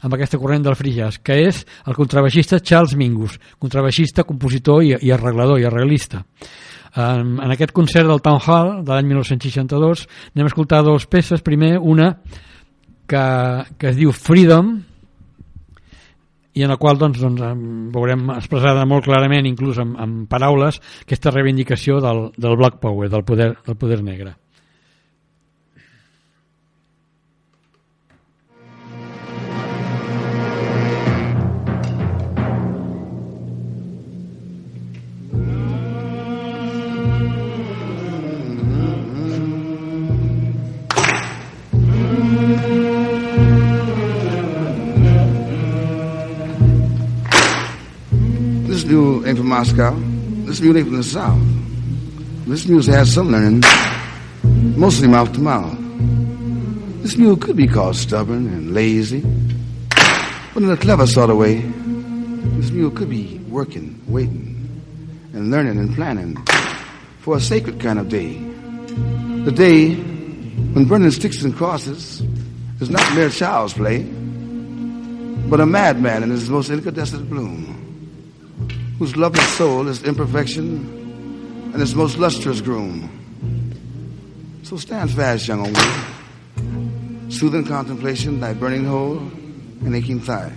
[0.00, 4.94] amb aquesta corrent del free jazz que és el contrabaixista Charles Mingus contrabaixista, compositor i,
[5.00, 6.22] i arreglador i arreglista
[6.96, 11.44] en, en aquest concert del Town Hall de l'any 1962 anem a escoltar dues peces
[11.44, 12.14] primer una
[13.06, 13.24] que,
[13.78, 14.76] que es diu Freedom
[16.56, 20.80] i en la qual doncs, doncs, em veurem expressada molt clarament, inclús amb, amb paraules,
[21.04, 24.32] aquesta reivindicació del, del Black Power, del poder, del poder negre.
[49.56, 49.94] Moscow.
[50.44, 51.40] This ain't from the South.
[52.46, 53.62] This mule's has some learning,
[54.76, 55.78] mostly mouth to mouth.
[57.02, 59.22] This mule could be called stubborn and lazy,
[60.52, 61.62] but in a clever sort of way,
[62.58, 64.82] this mule could be working, waiting,
[65.32, 66.36] and learning and planning
[67.20, 68.34] for a sacred kind of day.
[69.46, 72.20] The day when burning sticks and crosses
[72.78, 74.02] is not mere child's play,
[75.48, 77.85] but a madman in his most incandescent bloom
[78.98, 83.10] whose lovely soul is imperfection and his most lustrous groom.
[84.62, 90.52] So stand fast, young woman, soothing contemplation, thy burning hole and aching thigh.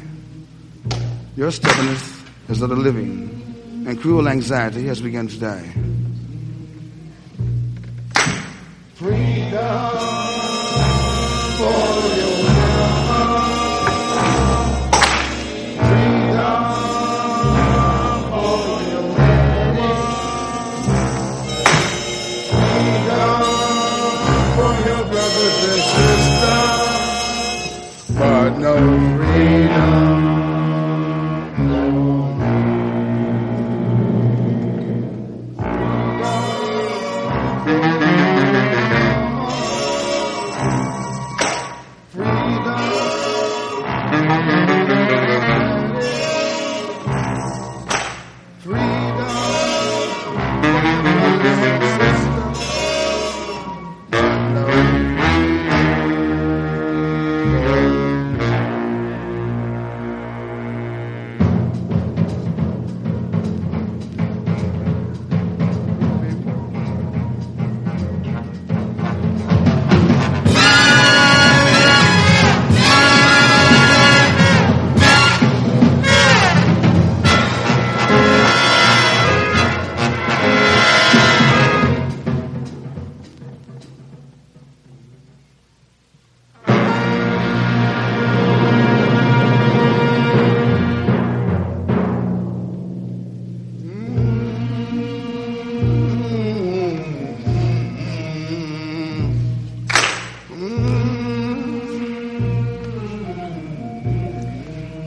[1.35, 5.73] Your stubbornness is of the living, and cruel anxiety has begun to die.
[8.95, 9.49] Freedom
[11.57, 12.28] for your
[28.59, 30.08] no freedom.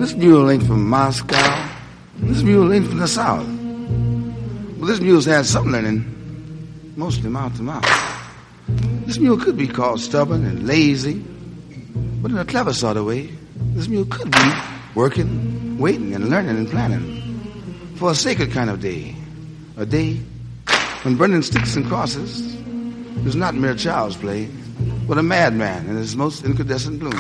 [0.03, 1.71] This mule ain't from Moscow.
[2.17, 3.47] This mule ain't from the South.
[4.81, 7.87] But this mule's had some learning, mostly mouth to mouth.
[9.07, 11.25] This mule could be called stubborn and lazy,
[12.21, 13.31] but in a clever sort of way,
[13.75, 14.53] this mule could be
[14.97, 19.15] working, waiting, and learning and planning for a sacred kind of day.
[19.77, 20.15] A day
[21.05, 22.41] when burning sticks and crosses
[23.25, 24.49] is not mere child's play,
[25.07, 27.15] but a madman in his most incandescent bloom,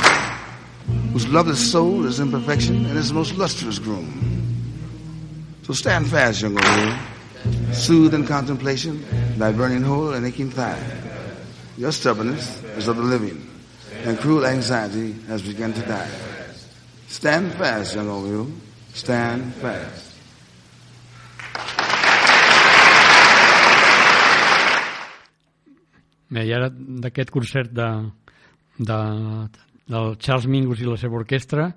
[1.12, 4.08] whose loveless soul is imperfection and his most lustrous groom.
[5.62, 9.04] So stand fast, young old, soothe in contemplation
[9.38, 10.80] thy burning hole and aching thigh.
[11.76, 13.48] Your stubbornness is of the living,
[14.04, 16.10] and cruel anxiety has begun to die.
[17.08, 18.50] Stand fast, young mule.
[18.92, 20.12] Stand fast.
[26.32, 27.88] Bé, i ara d'aquest concert de,
[28.80, 29.00] de,
[29.88, 31.70] del Charles Mingus i la seva orquestra.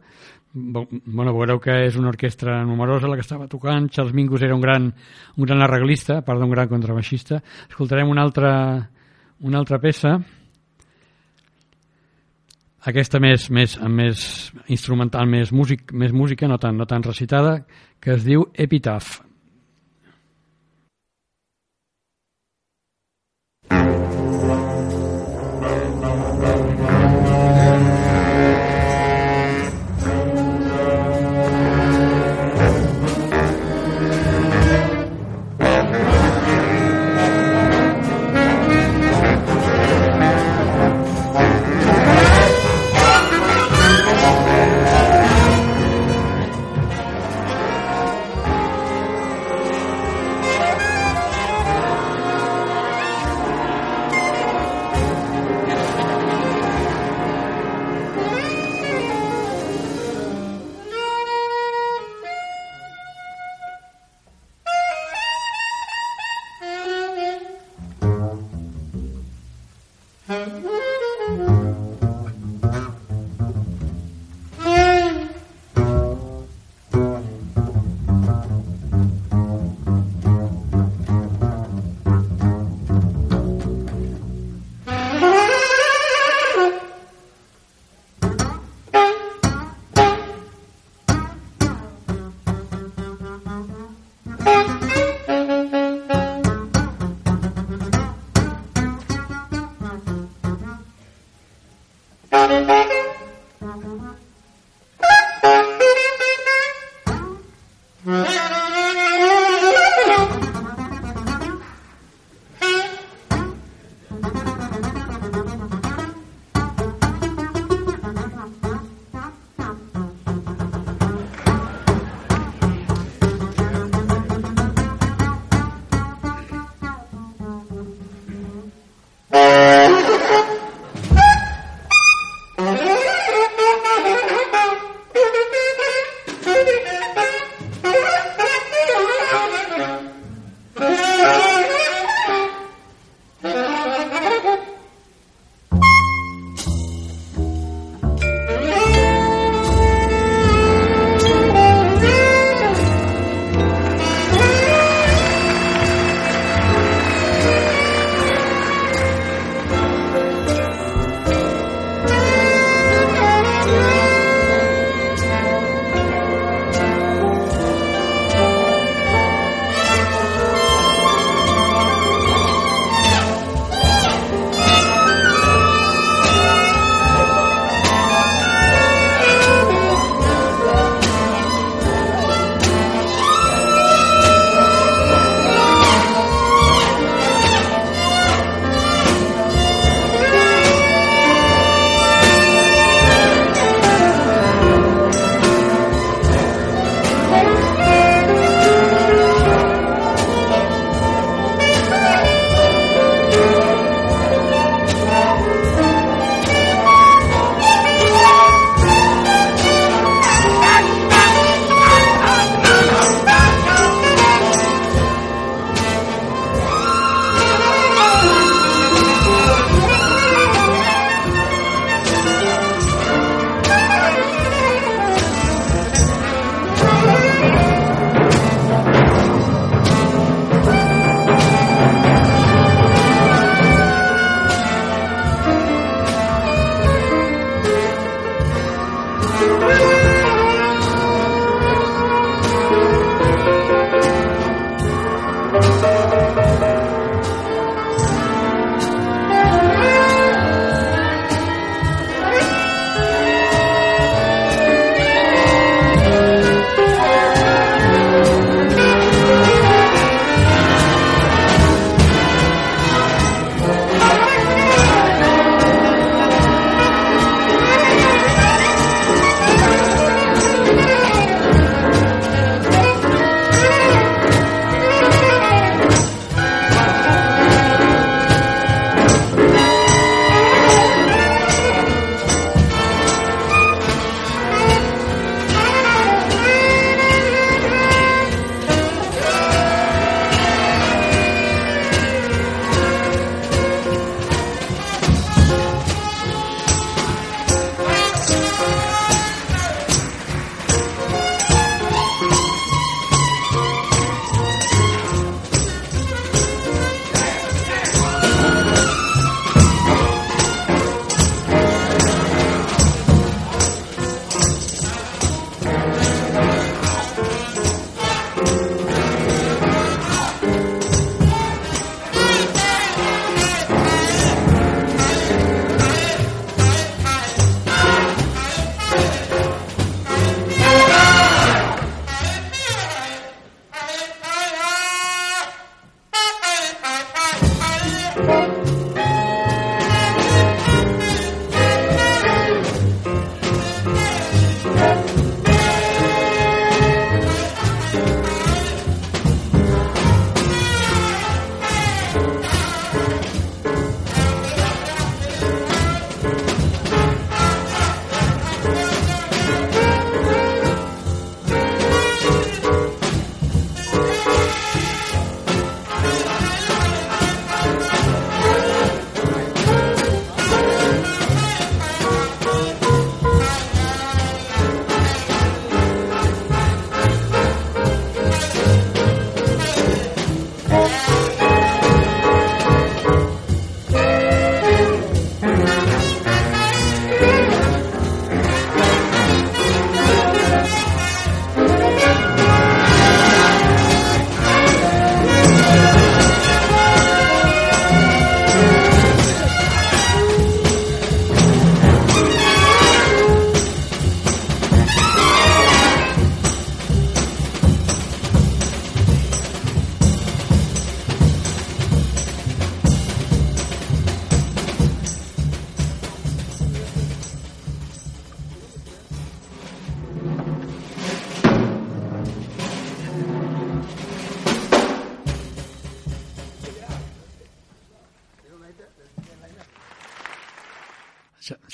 [0.56, 4.62] Bueno, veureu que és una orquestra numerosa la que estava tocant, Charles Mingus era un
[4.64, 4.92] gran,
[5.36, 7.42] un gran arreglista, a part d'un gran contrabaixista.
[7.68, 8.54] Escoltarem una altra
[9.40, 10.18] una altra peça.
[12.86, 14.26] Aquesta més, més, més
[14.72, 17.64] instrumental, més, músic, més música, no tan, no tan recitada,
[18.00, 19.20] que es diu Epitaph.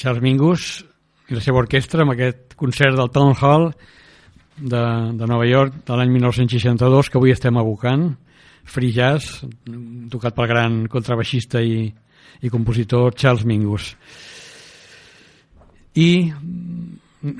[0.02, 0.64] Charles Mingus
[1.30, 3.68] i la seva orquestra amb aquest concert del Town Hall
[4.58, 4.82] de,
[5.20, 8.10] de Nova York de l'any 1962 que avui estem abocant.
[8.66, 9.44] Free Jazz
[10.12, 11.86] tocat pel gran contrabaixista i,
[12.42, 13.92] i compositor Charles Mingus.
[15.98, 16.10] I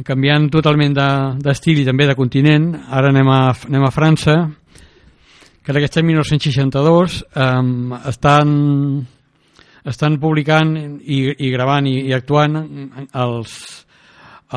[0.06, 4.36] canviant totalment de- d'estil de, i també de continent ara anem a, anem a França
[5.62, 8.54] que en aquest any 1962 um, estan
[9.88, 12.58] estan publicant i, i gravant i, i actuant
[13.18, 13.54] els,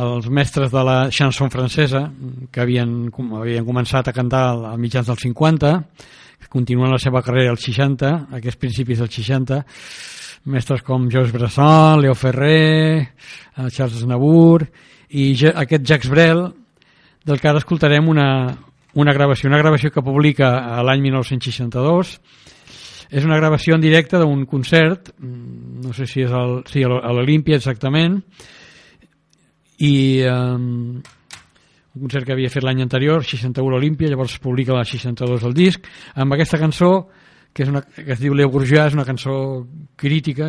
[0.00, 2.04] els mestres de la chanson francesa
[2.52, 3.08] que havien,
[3.40, 5.72] havien començat a cantar a mitjans dels 50
[6.42, 9.62] que continuen la seva carrera als 60 aquests principis dels 60
[10.52, 14.66] mestres com Georges Brassens, Leo Ferrer eh, Charles Aznavour
[15.14, 16.44] i aquest Jacques Brel
[17.24, 18.28] del que ara escoltarem una,
[18.94, 22.18] una gravació, una gravació que publica a l'any 1962
[23.14, 27.12] és una gravació en directe d'un concert mm, no sé si és el, sí, a
[27.14, 28.18] l'Olimpia exactament
[29.84, 29.94] i
[30.30, 30.98] um,
[31.94, 35.46] un concert que havia fet l'any anterior 61 a l'Olimpia, llavors es publica la 62
[35.46, 35.86] el disc,
[36.18, 36.90] amb aquesta cançó
[37.54, 39.34] que, és una, que es diu Leo Bourgeois és una cançó
[40.00, 40.48] crítica,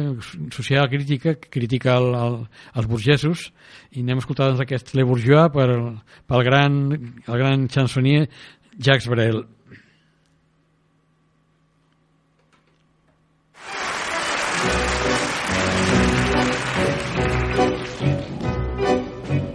[0.55, 2.39] social crítica, que critica el, el,
[2.73, 3.51] els burgesos
[3.93, 5.69] i anem a escoltar doncs, aquest Leo Bourgeois per,
[6.25, 8.25] pel gran, el gran chansonnier
[8.73, 9.43] Jacques Brel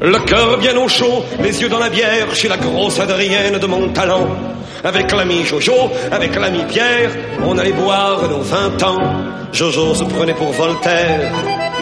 [0.03, 3.67] Le cœur bien au chaud, les yeux dans la bière, suis la grosse Adrienne de
[3.67, 4.29] mon talent.
[4.83, 7.11] Avec l'ami Jojo, avec l'ami Pierre,
[7.45, 8.97] on allait boire nos vingt ans.
[9.53, 11.31] Jojo se prenait pour Voltaire,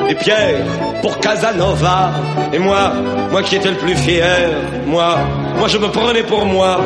[0.09, 0.65] et Pierre
[1.03, 2.11] pour Casanova.
[2.53, 2.93] Et moi,
[3.31, 4.51] moi qui étais le plus fier,
[4.87, 5.19] moi,
[5.59, 6.81] moi je me prenais pour moi.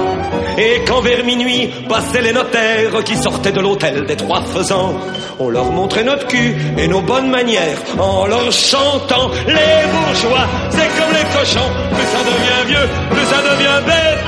[0.59, 4.95] Et quand vers minuit passaient les notaires qui sortaient de l'hôtel des trois faisans,
[5.39, 10.47] on leur montrait notre cul et nos bonnes manières en leur chantant les bourgeois.
[10.71, 14.19] C'est comme les cochons, plus ça devient vieux, plus ça devient bête.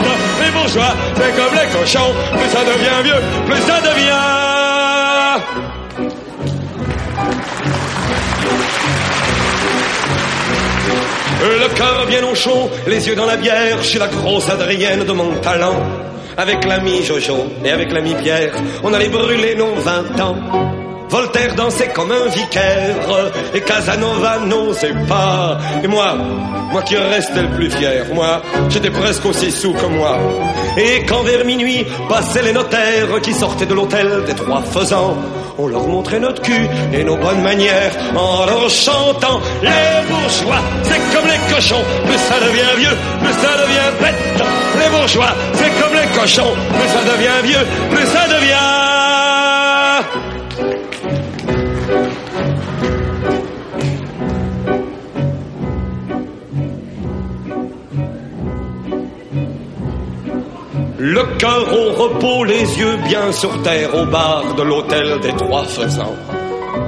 [0.43, 4.15] Les bourgeois, c'est comme les cochons, plus ça devient vieux, plus ça devient.
[11.43, 15.13] Le cœur bien au chaud, les yeux dans la bière, suis la grosse Adrienne de
[15.13, 15.77] mon talent.
[16.37, 20.37] Avec l'ami Jojo et avec l'ami Pierre, on allait brûler nos vingt ans.
[21.15, 22.97] Voltaire dansait comme un vicaire
[23.55, 25.61] et Casanova n'osait pas.
[25.85, 26.17] Et moi,
[26.73, 30.19] moi qui restais le plus fier, moi, j'étais presque aussi sous que moi.
[30.77, 35.17] Et quand vers minuit passaient les notaires qui sortaient de l'hôtel des trois faisans,
[35.57, 41.15] on leur montrait notre cul et nos bonnes manières en leur chantant les bourgeois, c'est
[41.15, 44.45] comme les cochons, plus ça devient vieux, plus ça devient bête.
[44.83, 48.94] Les bourgeois, c'est comme les cochons, plus ça devient vieux, plus ça devient.
[61.07, 65.65] Le cœur au repos, les yeux bien sur terre, au bar de l'hôtel des Trois
[65.65, 66.17] Faisans.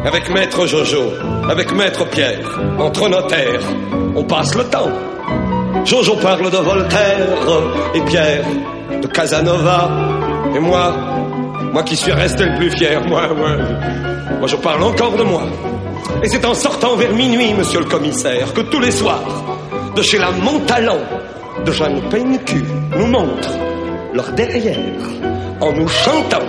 [0.07, 1.13] Avec maître Jojo,
[1.51, 2.49] avec maître Pierre,
[2.79, 3.61] entre notaires,
[4.17, 4.89] on passe le temps.
[5.85, 7.27] Jojo parle de Voltaire
[7.95, 8.47] et Pierre
[9.03, 9.91] de Casanova.
[10.57, 10.95] Et moi,
[11.75, 13.51] moi qui suis resté le plus fier, moi, moi,
[14.39, 15.43] moi je parle encore de moi.
[16.23, 19.45] Et c'est en sortant vers minuit, monsieur le commissaire, que tous les soirs,
[19.95, 21.05] de chez la Montalent,
[21.67, 22.65] de Jeanne Pencu,
[22.97, 23.66] nous montre
[24.13, 24.79] leur derrière
[25.61, 26.47] en nous chantant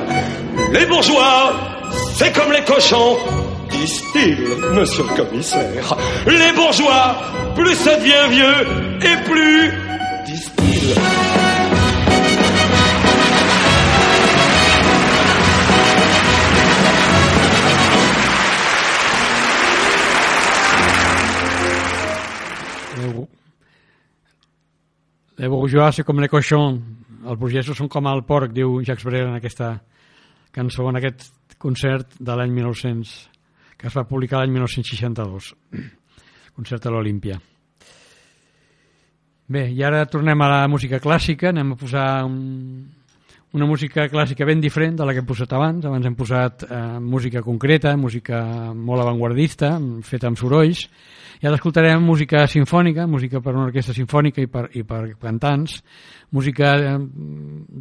[0.74, 1.54] Les bourgeois,
[2.16, 3.18] c'est comme les cochons,
[3.70, 4.38] disent-ils,
[4.74, 5.98] monsieur le commissaire.
[6.26, 7.16] Les bourgeois,
[7.56, 8.68] plus ça devient vieux
[9.02, 9.72] et plus,
[10.26, 10.96] disent-ils.
[25.38, 26.82] Les, bourgeois, c'est com les cochons.
[27.28, 29.74] Els burgesos són com el porc, diu Jacques Brel en aquesta
[30.56, 31.28] cançó, en aquest
[31.60, 33.14] concert de l'any 1900,
[33.78, 35.54] que es va publicar l'any 1962.
[36.58, 37.36] Concert a l'Olimpia.
[39.48, 42.40] Bé, i ara tornem a la música clàssica, anem a posar un,
[43.56, 45.86] una música clàssica ben diferent de la que hem posat abans.
[45.88, 48.42] Abans hem posat eh, música concreta, música
[48.74, 50.88] molt avantguardista, feta amb sorolls,
[51.42, 55.82] i ara escoltarem música sinfònica, música per una orquestra sinfònica i per, i per cantants,
[56.34, 56.98] música eh,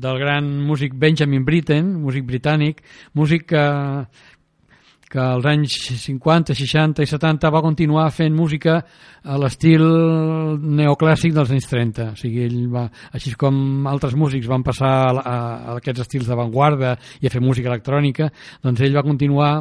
[0.07, 2.83] del gran músic Benjamin Britten, músic britànic,
[3.17, 3.65] músic que,
[5.09, 8.77] que als anys 50, 60 i 70 va continuar fent música
[9.25, 9.87] a l'estil
[10.61, 12.11] neoclàssic dels anys 30.
[12.13, 12.85] O sigui, ell va,
[13.17, 15.37] així com altres músics van passar a, a,
[15.73, 16.93] a aquests estils d'avantguarda
[17.23, 18.29] i a fer música electrònica,
[18.61, 19.53] doncs ell va continuar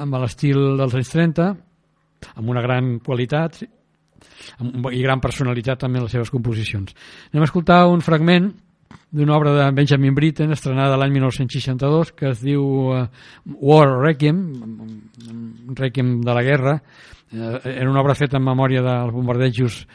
[0.00, 1.52] amb l'estil dels anys 30
[2.34, 6.94] amb una gran qualitat i gran personalitat també en les seves composicions.
[7.32, 8.52] Anem a escoltar un fragment
[9.16, 13.04] d'una obra de Benjamin Britten estrenada l'any 1962 que es diu uh,
[13.60, 14.40] War Requiem
[15.76, 16.80] Requiem de la guerra.
[17.32, 19.86] Eh, era una obra feta en memòria dels bombardejos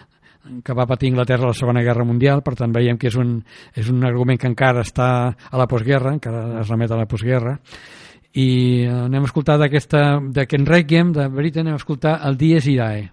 [0.65, 3.35] que va patir Inglaterra a la Segona Guerra Mundial, per tant veiem que és un,
[3.77, 7.59] és un argument que encara està a la postguerra, encara es remet a la postguerra,
[8.33, 8.47] i
[8.85, 9.95] eh, anem a escoltar d'aquest
[10.67, 13.09] Requiem de Britten, anem a escoltar el Dies Irae.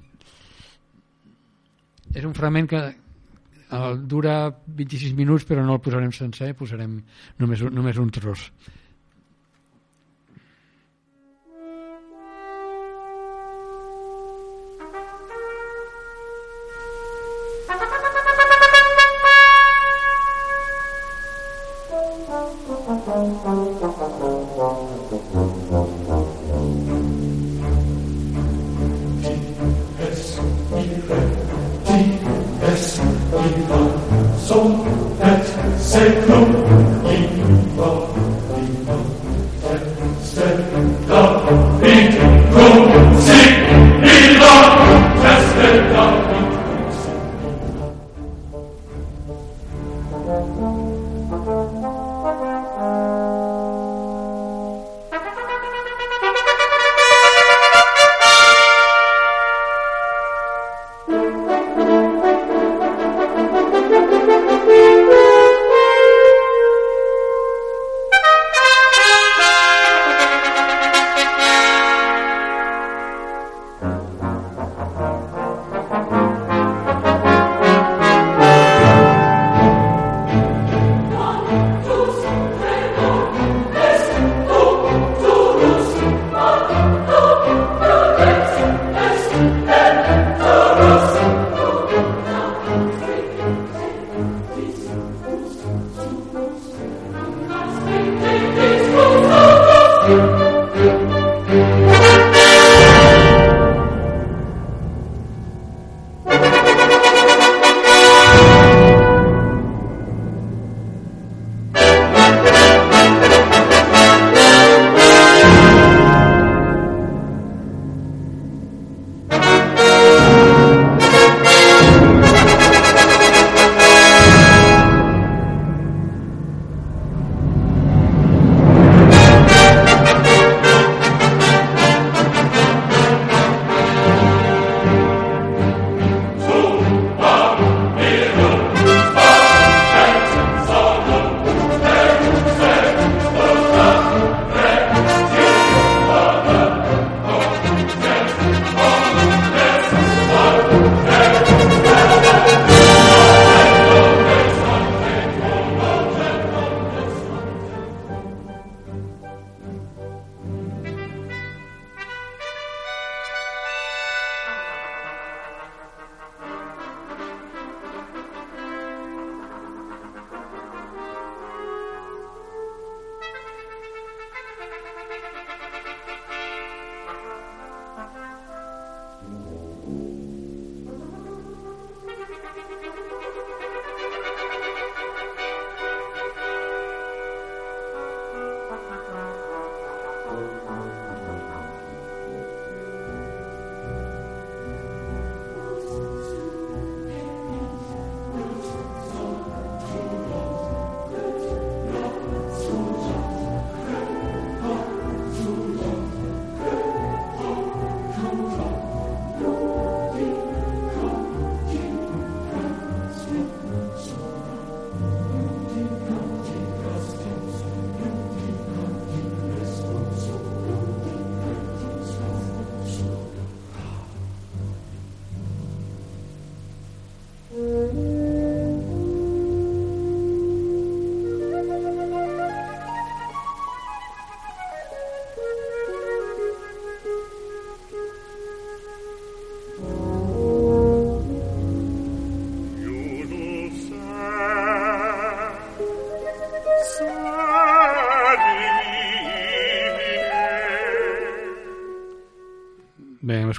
[2.14, 7.00] És un fragment que eh, dura 26 minuts, però no el posarem sencer, posarem
[7.38, 8.48] només, només un tros.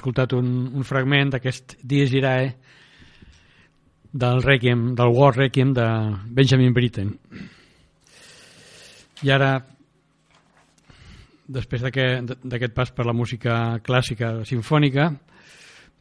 [0.00, 2.50] Escoltat un, un fragment d'aquest Dies Irae
[4.10, 5.86] del Requiem, del War Requiem de
[6.34, 7.12] Benjamin Britten.
[9.22, 9.52] I ara
[11.50, 15.08] després d'aquest pas per la música clàssica sinfònica,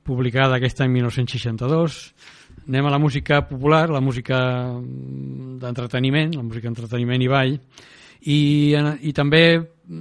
[0.06, 1.98] publicada aquest any 1962,
[2.70, 4.38] anem a la música popular, la música
[4.78, 7.56] mm, d'entreteniment, la música d'entreteniment i ball,
[8.30, 8.40] i,
[8.78, 9.44] en- i també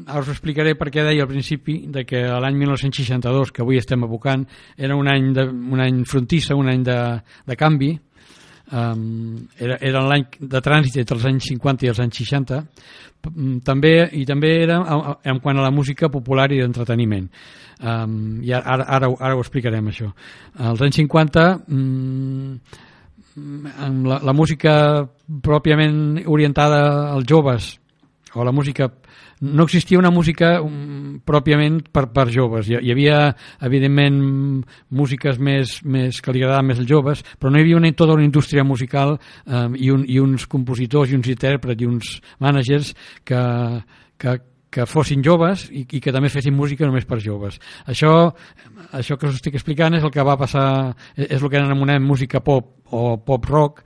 [0.07, 4.05] ara us explicaré per què deia al principi de que l'any 1962, que avui estem
[4.05, 4.45] evocant,
[4.77, 6.99] era un any, de, un any frontissa, un any de,
[7.49, 7.95] de canvi,
[8.73, 12.61] um, era, era l'any de trànsit entre els anys 50 i els anys 60,
[13.19, 14.77] P- mm, també, i també era
[15.25, 17.31] en quant a la música popular i d'entreteniment.
[17.79, 20.13] Um, I ara, ara, ara ho explicarem, això.
[20.59, 22.85] Als anys 50, mm,
[23.87, 24.73] amb la, la música
[25.43, 27.77] pròpiament orientada als joves
[28.35, 28.91] o la música
[29.41, 33.21] no existia una música um, pròpiament per, per joves hi, hi havia
[33.65, 34.19] evidentment
[34.91, 38.19] músiques més, més que li agradaven més als joves però no hi havia una, tota
[38.19, 42.95] una indústria musical um, i, un, i uns compositors i uns intèrprets i uns mànagers
[43.25, 43.43] que,
[44.19, 44.39] que,
[44.71, 47.59] que fossin joves i, i que també fessin música només per joves.
[47.89, 48.13] Això,
[48.93, 52.43] això que us estic explicant és el que va passar, és el que anomenem música
[52.45, 53.83] pop o pop rock,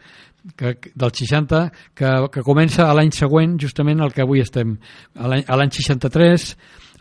[0.56, 1.62] que, del 60,
[1.94, 4.76] que, que comença a l'any següent, justament el que avui estem.
[5.18, 6.46] A l'any a l'any 63,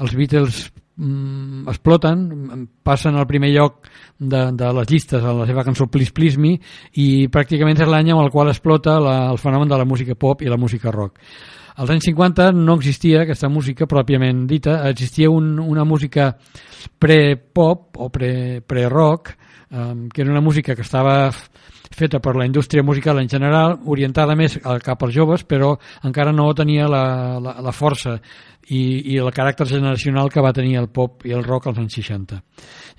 [0.02, 0.60] els Beatles
[0.98, 3.88] mm, exploten, mm, passen al primer lloc
[4.18, 6.58] de, de les llistes a la seva cançó Please Please Me
[7.02, 10.42] i pràcticament és l'any amb el qual explota la, el fenomen de la música pop
[10.42, 11.20] i la música rock.
[11.82, 16.34] Als anys 50 no existia aquesta música pròpiament dita, existia un, una música
[17.00, 19.32] pre-pop o pre- pre-rock,
[19.72, 21.32] um, que era una música que estava
[21.92, 25.74] feta per la indústria musical en general, orientada més al- cap als joves, però
[26.08, 28.16] encara no tenia la, la, la força
[28.72, 31.98] i, i el caràcter generacional que va tenir el pop i el rock als anys
[32.00, 32.40] 60.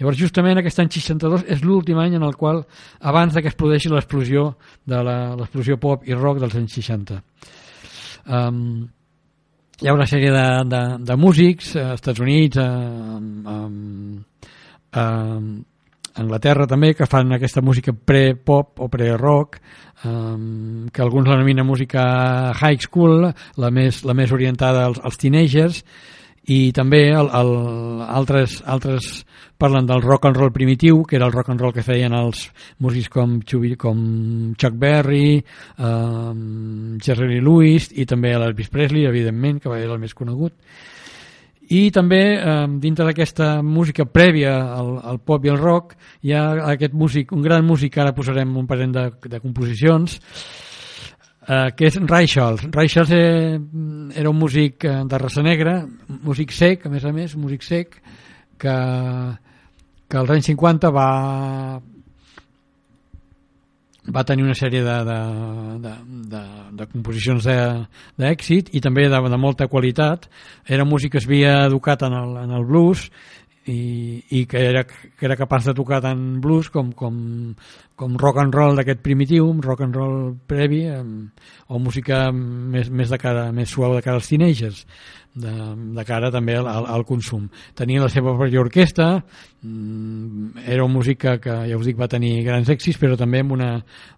[0.01, 2.64] Llavors, justament aquest any 62 és l'últim any en el qual,
[3.01, 4.51] abans de que explodeixi l'explosió
[4.85, 7.23] de l'explosió pop i rock dels anys 60.
[8.29, 8.59] Um,
[9.81, 12.68] hi ha una sèrie de, de, de músics als Estats Units, a,
[13.51, 13.57] a,
[15.01, 15.07] a,
[16.15, 19.61] a Anglaterra també, que fan aquesta música pre-pop o pre-rock,
[20.05, 25.83] um, que alguns l'anominen música high school, la més, la més orientada als, als teenagers,
[26.51, 27.51] i també el, el,
[28.03, 29.23] altres, altres
[29.63, 32.49] parlen del rock and roll primitiu, que era el rock and roll que feien els
[32.83, 33.39] músics com,
[33.79, 34.01] com
[34.59, 35.39] Chuck Berry,
[35.79, 40.57] um, Jerry Lewis i també l'Elvis Presley, evidentment, que era el més conegut.
[41.73, 46.43] I també, eh, dintre d'aquesta música prèvia al, al pop i al rock, hi ha
[46.75, 50.18] aquest músic, un gran músic, ara posarem un parell de, de composicions,
[51.49, 52.66] eh, que és Ray Charles.
[52.75, 53.61] Ray Charles eh,
[54.20, 55.79] era un músic eh, de raça negra,
[56.27, 57.97] músic sec, a més a més, músic sec,
[58.61, 58.77] que,
[60.09, 61.09] que als anys 50 va
[64.11, 65.19] va tenir una sèrie de, de,
[65.83, 65.93] de,
[66.33, 66.43] de,
[66.79, 67.47] de composicions
[68.19, 70.27] d'èxit i també de, de molta qualitat.
[70.67, 73.07] Era músic que es havia educat en el, en el blues
[73.67, 77.15] i, i que, era, que era capaç de tocar tant blues com, com,
[77.95, 80.83] com rock and roll d'aquest primitiu, rock and roll previ,
[81.69, 84.83] o música més, més, de cara, més suau de cara als teenagers
[85.35, 85.53] de,
[85.97, 87.47] de cara també al, al, consum.
[87.78, 89.09] Tenia la seva pròpia orquestra,
[89.62, 93.41] mm, era un músic que, que, ja us dic, va tenir grans èxits, però també
[93.41, 93.70] amb una,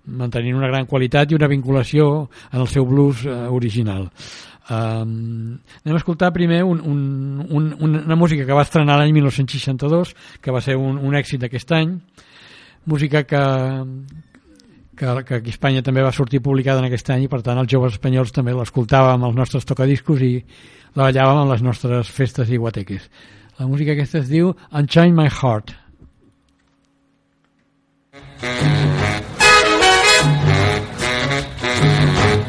[0.06, 4.08] mantenint una gran qualitat i una vinculació en el seu blues eh, original.
[4.64, 7.00] Um, anem a escoltar primer un, un,
[7.52, 11.74] un, una música que va estrenar l'any 1962, que va ser un, un èxit d'aquest
[11.76, 11.98] any,
[12.88, 13.42] música que,
[14.96, 17.58] que, que aquí a Espanya també va sortir publicada en aquest any i per tant
[17.60, 20.34] els joves espanyols també l'escoltàvem amb els nostres tocadiscos i
[20.94, 23.08] la ballàvem en les nostres festes i guateques.
[23.58, 25.74] La música aquesta es diu Unchain My Heart.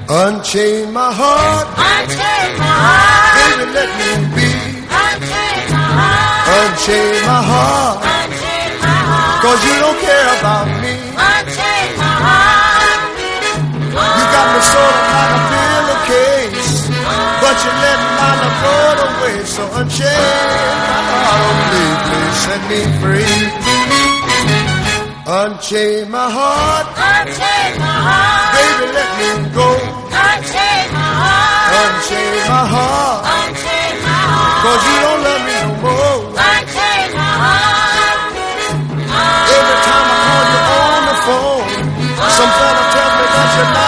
[0.07, 1.65] Unchain my heart.
[1.81, 3.35] Unchain my heart.
[3.35, 4.49] Baby, let me be.
[5.01, 6.45] Unchain my heart.
[6.61, 7.97] Unchain my heart.
[8.05, 9.41] Unchain my heart.
[9.41, 10.84] Cause you don't care about me.
[14.65, 16.89] You got me sort of like a pillowcase.
[17.41, 19.37] But you let my love float away.
[19.45, 20.17] So unchain
[20.85, 21.37] my heart.
[21.37, 23.29] Oh, please, please set me free.
[25.25, 26.85] Unchain my heart.
[26.97, 28.53] Unchain my heart.
[28.55, 29.69] Baby, let me go.
[30.09, 31.69] Unchain my heart.
[31.81, 33.21] Unchain my heart.
[33.25, 34.65] Unchain my heart.
[34.65, 36.21] Cause you don't love me no more.
[36.41, 37.85] Unchain my heart.
[39.45, 41.69] Every time I call you on the phone,
[42.37, 43.84] some fella tells me that you're not.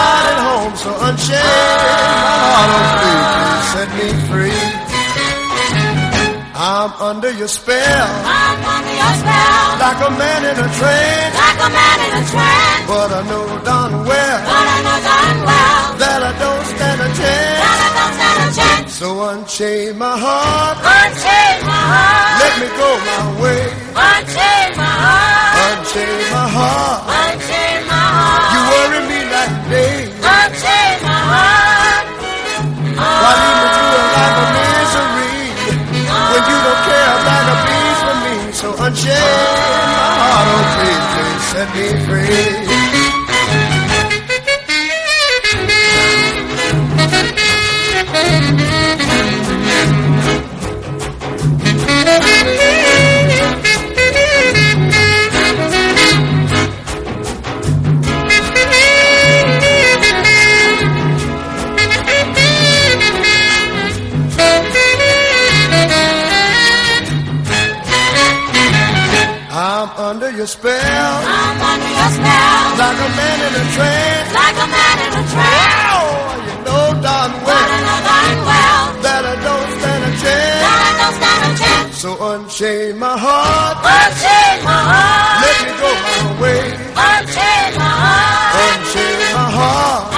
[0.88, 4.87] So unchain ah, my heart, oh please set me free.
[6.68, 9.68] I'm under your spell, I'm under your spell.
[9.80, 11.34] like a man in a trance.
[11.42, 12.84] Like a man in a trance.
[12.92, 17.08] But I know darn well But I know darn well that I don't stand a
[17.16, 17.60] chance.
[17.64, 18.90] that I don't stand a chance.
[19.00, 20.76] So unchain my heart.
[20.84, 22.36] Unchain my heart.
[22.42, 23.62] Let me go my way.
[24.12, 25.56] Unchain my heart.
[25.72, 27.00] Unchain my heart.
[27.32, 28.44] Unchain my heart.
[28.52, 29.96] You worry me like day.
[30.20, 31.77] Unchain my heart.
[38.88, 42.67] Unchain my heart, oh please, please set me free.
[70.48, 71.12] Spell.
[71.28, 72.64] I'm under your spell.
[72.80, 74.30] Like a man in a trance.
[74.32, 75.92] Like a man in a trance.
[75.92, 77.68] Oh, you know darn well.
[77.68, 78.84] I know darn well.
[79.04, 80.60] That I don't stand a chance.
[80.64, 81.92] That I don't stand a chance.
[82.00, 83.76] So unchain my heart.
[83.84, 85.36] Unchain my heart.
[85.44, 86.64] Let me go my way.
[86.96, 88.56] Unchain my heart.
[88.56, 90.17] Unchain my heart.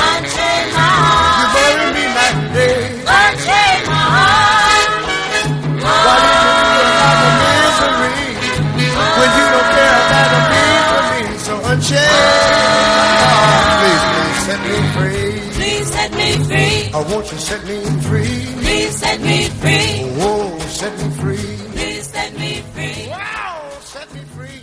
[16.39, 16.91] Me free.
[16.95, 17.79] I want you to set me
[18.09, 18.39] free.
[18.63, 19.91] Please set me free.
[20.21, 21.51] Oh, set me free.
[21.75, 23.09] Please set me free.
[23.09, 24.61] Wow, set me free.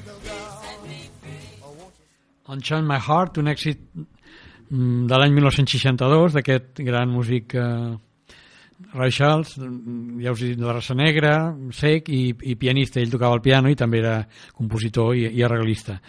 [2.48, 3.80] Unchain My Heart, un èxit
[4.72, 7.98] mm, de l'any 1962 d'aquest gran músic eh,
[8.94, 11.34] Ray Charles, mm, ja us he dit, de raça negra,
[11.76, 13.02] sec i, i pianista.
[13.02, 14.22] Ell tocava el piano i també era
[14.56, 16.00] compositor i, i arreglista.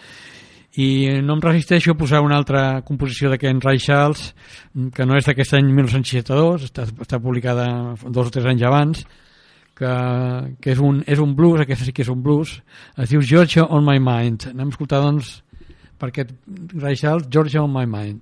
[0.77, 4.35] I no em resisteixo a posar una altra composició Ray Charles,
[4.73, 9.05] mm, que no és d'aquest any 1962, està, està publicada dos o tres anys abans,
[9.73, 9.91] que,
[10.61, 12.61] que és, un, és un blues, aquesta sí que és un blues,
[12.97, 14.49] es diu Georgia on my mind.
[14.51, 15.39] Anem a escoltar, doncs,
[15.97, 16.35] per aquest
[16.75, 18.21] Ray Charles, Georgia on my mind.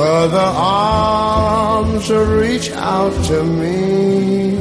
[0.00, 4.56] Other arms reach out to me.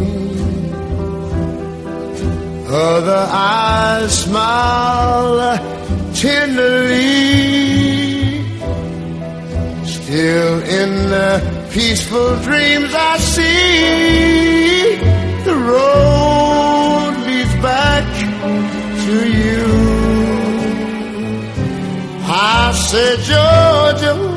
[2.67, 5.59] Other eyes smile
[6.15, 6.97] tenderly.
[9.85, 14.95] Still in the peaceful dreams I see
[15.45, 18.05] the road leads back
[19.05, 19.65] to you.
[22.25, 24.36] I said, Georgia.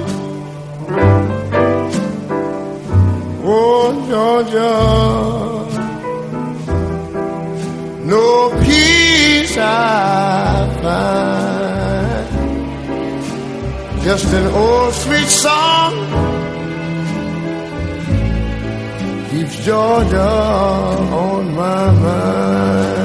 [3.43, 4.75] Oh, Georgia,
[8.07, 12.29] no peace I find.
[14.03, 15.93] Just an old sweet song
[19.31, 23.00] keeps Georgia on my mind.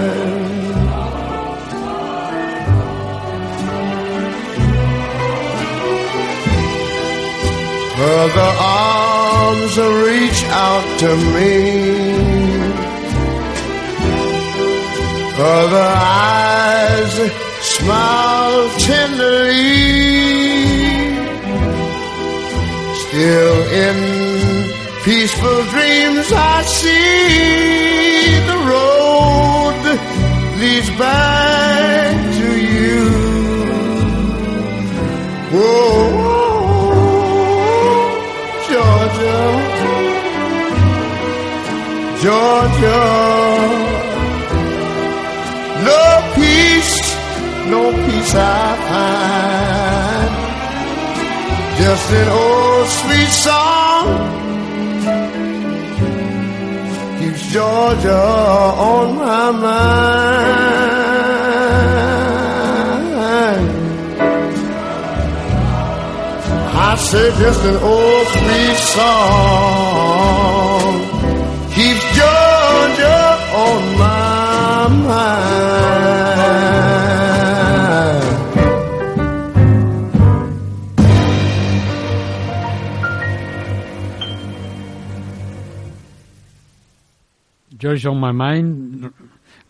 [7.98, 11.56] Other arms reach out to me.
[15.38, 17.14] Other eyes
[17.62, 19.56] smile tenderly.
[23.06, 23.98] Still in
[25.06, 29.84] peaceful dreams I see the road
[30.60, 33.06] leads back to you.
[35.52, 36.25] Georgia,
[42.26, 43.04] Georgia,
[45.88, 46.02] no
[46.34, 46.98] peace,
[47.70, 48.42] no peace I
[48.90, 50.34] find.
[51.78, 54.06] Just an old sweet song
[57.20, 58.24] keeps Georgia
[58.92, 60.66] on my mind.
[66.88, 70.85] I say just an old sweet song
[73.66, 74.06] on.
[87.86, 89.12] George on My Mind,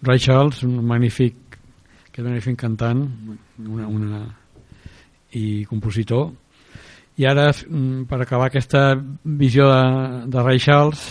[0.02, 1.36] Ray Charles, un magnífic,
[2.08, 3.02] aquest magnífic cantant
[3.60, 4.22] una, una,
[5.36, 6.30] i compositor.
[7.20, 9.84] I ara, mm, per acabar aquesta visió de,
[10.32, 11.04] de Ray Charles,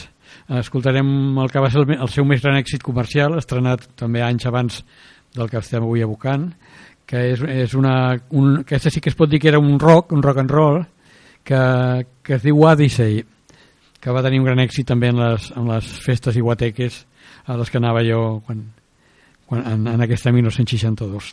[0.49, 4.47] escoltarem el que va ser el, el seu més gran èxit comercial, estrenat també anys
[4.51, 4.83] abans
[5.35, 6.51] del que estem avui evocant,
[7.09, 10.13] que és, és una, un, aquesta sí que es pot dir que era un rock,
[10.13, 10.83] un rock and roll,
[11.45, 11.61] que,
[12.25, 13.23] que es diu Odyssey,
[14.01, 17.05] que va tenir un gran èxit també en les, en les festes i guateques
[17.49, 18.61] a les que anava jo quan,
[19.49, 21.33] quan, en, en aquesta 1962.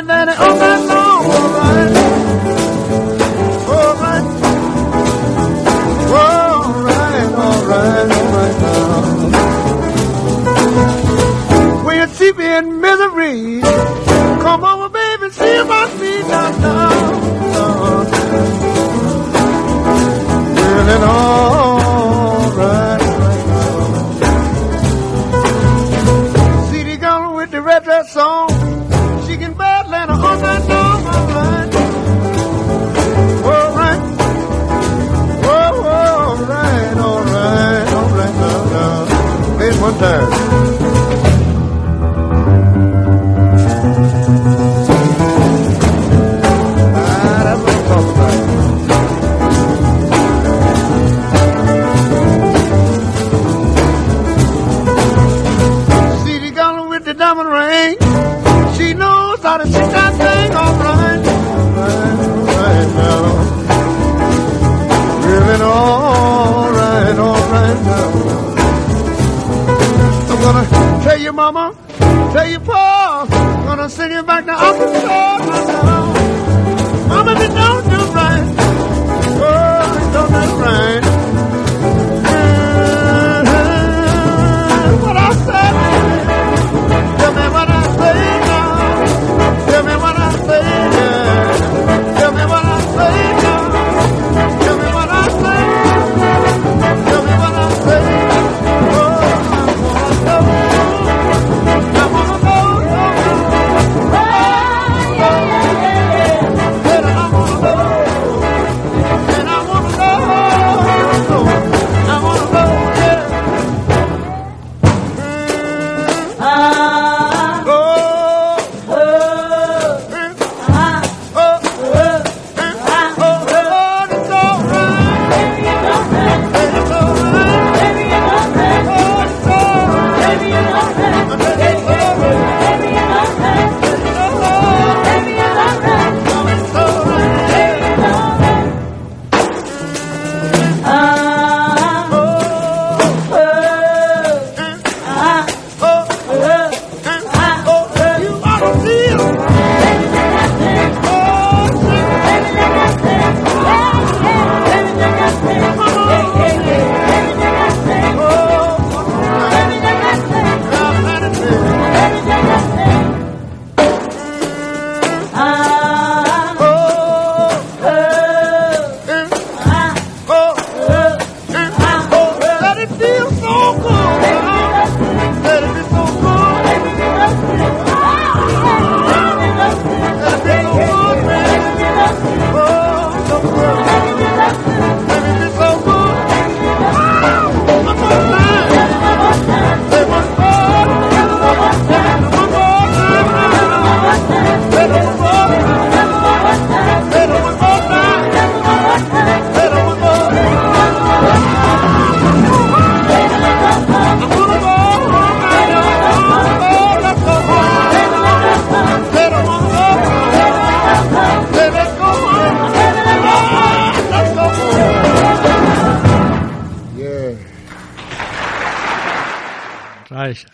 [0.00, 1.24] and then it all night long.
[1.26, 1.92] All right.
[3.68, 4.24] All right.
[6.10, 8.60] All right, all right, all right
[12.12, 12.44] see me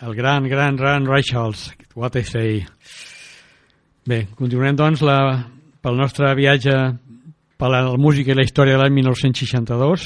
[0.07, 2.65] el gran, gran, gran Ray Charles, What I Say.
[4.07, 5.17] Bé, continuem doncs la,
[5.83, 6.75] pel nostre viatge
[7.59, 10.05] per la música i la història de l'any 1962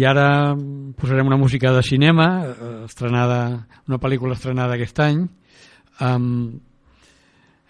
[0.00, 0.54] i ara
[0.96, 5.20] posarem una música de cinema eh, estrenada, una pel·lícula estrenada aquest any.
[6.00, 6.56] Um,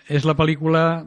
[0.06, 1.02] és la pel·lícula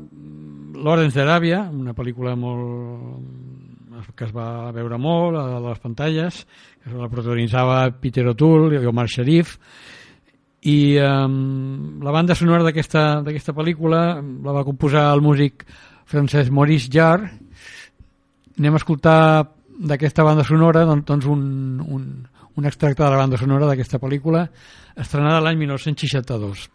[0.75, 6.43] Lawrence d'Aràbia una pel·lícula molt que es va veure molt a les pantalles
[6.83, 9.55] que la protagonitzava Peter O'Toole i Omar Sharif
[10.64, 15.65] i um, la banda sonora d'aquesta pel·lícula la va composar el músic
[16.07, 17.31] francès Maurice Jarre.
[18.60, 19.18] Anem a escoltar
[19.73, 22.06] d'aquesta banda sonora doncs un, un,
[22.56, 24.45] un extracte de la banda sonora d'aquesta pel·lícula
[24.95, 26.69] estrenada l'any 1962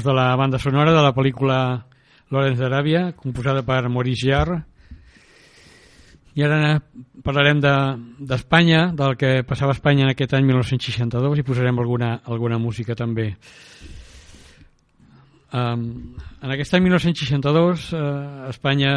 [0.00, 1.84] tros de la banda sonora de la pel·lícula
[2.30, 4.62] Lawrence d'Aràbia, composada per Maurice Jarre.
[6.38, 6.80] I ara
[7.24, 12.20] parlarem d'Espanya, de, del que passava a Espanya en aquest any 1962 i posarem alguna,
[12.24, 13.34] alguna música també.
[15.52, 18.02] Um, en aquest any 1962 uh,
[18.46, 18.92] a Espanya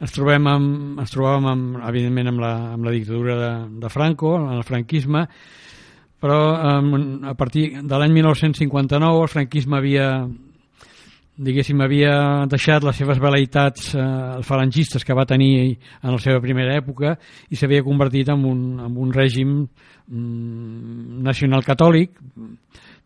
[0.00, 3.52] ens trobem amb, ens trobàvem amb, evidentment amb la, amb la dictadura de,
[3.82, 5.26] de Franco, en el franquisme,
[6.20, 6.38] però
[7.24, 10.10] a partir de l'any 1959 el franquisme havia
[11.40, 14.04] diguéssim, havia deixat les seves velaitats eh,
[14.44, 17.14] falangistes que va tenir en la seva primera època
[17.48, 22.18] i s'havia convertit en un, en un règim mm, nacional catòlic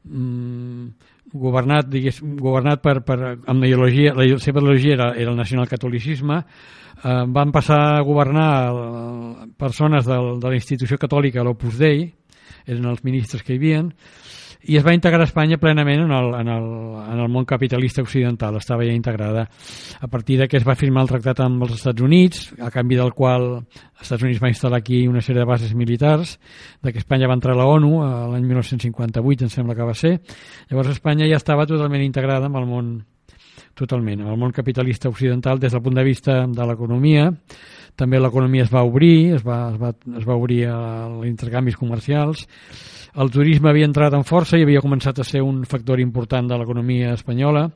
[0.02, 0.88] mm,
[1.34, 6.36] governat, digués, governat per, per, amb la ideologia, la seva ideologia era, era el nacionalcatolicisme,
[6.40, 8.50] eh, van passar a governar
[9.58, 12.06] persones del, de la institució catòlica, l'Opus Dei,
[12.66, 13.92] eren els ministres que hi havien,
[14.64, 16.68] i es va integrar Espanya plenament en el, en el,
[17.02, 19.46] en el món capitalista occidental, estava ja integrada
[20.00, 22.96] a partir de que es va firmar el tractat amb els Estats Units, a canvi
[22.96, 26.38] del qual els Estats Units va instal·lar aquí una sèrie de bases militars,
[26.82, 27.98] de que Espanya va entrar a la ONU
[28.32, 30.16] l'any 1958, em sembla que va ser.
[30.70, 32.94] Llavors Espanya ja estava totalment integrada amb el món
[33.74, 37.28] totalment, amb el món capitalista occidental des del punt de vista de l'economia,
[37.96, 42.46] també l'economia es va obrir, es va, es va, es va obrir als intercanvis comercials,
[43.14, 46.58] el turisme havia entrat en força i havia començat a ser un factor important de
[46.58, 47.68] l'economia espanyola.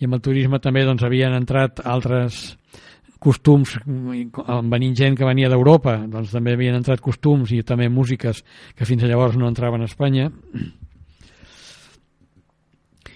[0.00, 2.56] I amb el turisme també doncs, havien entrat altres
[3.22, 8.42] costums, venint gent que venia d'Europa, doncs també havien entrat costums i també músiques
[8.74, 10.30] que fins llavors no entraven a Espanya.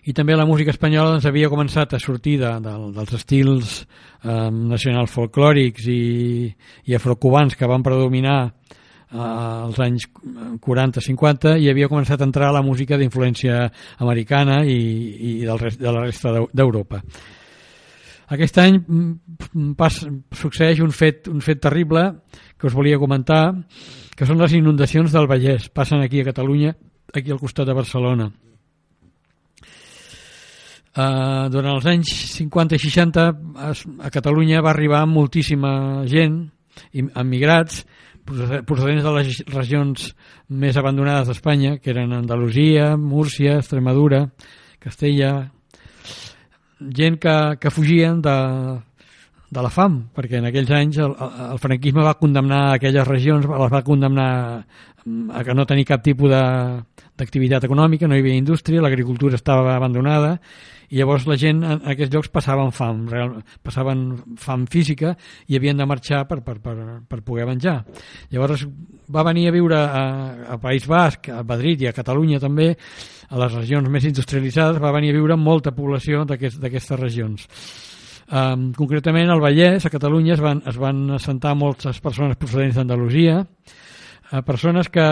[0.06, 4.50] I també la música espanyola doncs, havia començat a sortir de, de, dels estils eh,
[4.54, 6.46] nacional folclòrics i,
[6.86, 8.38] i afrocubans que van predominar
[9.16, 10.08] als anys
[10.60, 13.68] 40-50 i havia començat a entrar la música d'influència
[14.02, 14.78] americana i,
[15.30, 17.02] i del rest, de la resta d'Europa.
[18.34, 18.80] Aquest any
[19.78, 20.00] pas,
[20.34, 22.08] succeeix un fet, un fet terrible
[22.58, 23.54] que us volia comentar,
[24.18, 25.68] que són les inundacions del Vallès.
[25.70, 26.74] Passen aquí a Catalunya,
[27.14, 28.32] aquí al costat de Barcelona.
[30.96, 32.08] Uh, durant els anys
[32.38, 36.38] 50 i 60 a, a Catalunya va arribar moltíssima gent,
[36.96, 37.82] emigrats,
[38.24, 40.06] procedents de les regions
[40.48, 44.24] més abandonades d'Espanya, que eren Andalusia, Múrcia, Extremadura,
[44.80, 45.50] Castella,
[46.80, 48.36] gent que, que fugien de,
[49.52, 51.12] de la fam, perquè en aquells anys el,
[51.52, 54.30] el franquisme va condemnar aquelles regions, les va condemnar
[54.64, 60.38] a que no tenir cap tipus d'activitat econòmica, no hi havia indústria, l'agricultura estava abandonada
[60.90, 63.34] i llavors la gent en aquests llocs passaven fam, real,
[63.64, 64.04] passaven
[64.40, 65.14] fam física
[65.48, 66.76] i havien de marxar per, per, per,
[67.08, 67.80] per poder menjar.
[68.30, 68.66] Llavors
[69.12, 70.04] va venir a viure a,
[70.54, 72.72] a País Basc, a Madrid i a Catalunya també,
[73.30, 77.48] a les regions més industrialitzades, va venir a viure molta població d'aquestes aquest, regions.
[78.26, 83.42] Um, concretament al Vallès, a Catalunya, es van, es van assentar moltes persones procedents d'Andalusia,
[83.42, 85.06] uh, persones que,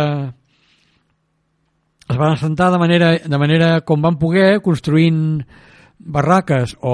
[2.09, 5.45] es van assentar de manera, de manera com van poder, construint
[6.05, 6.93] barraques o,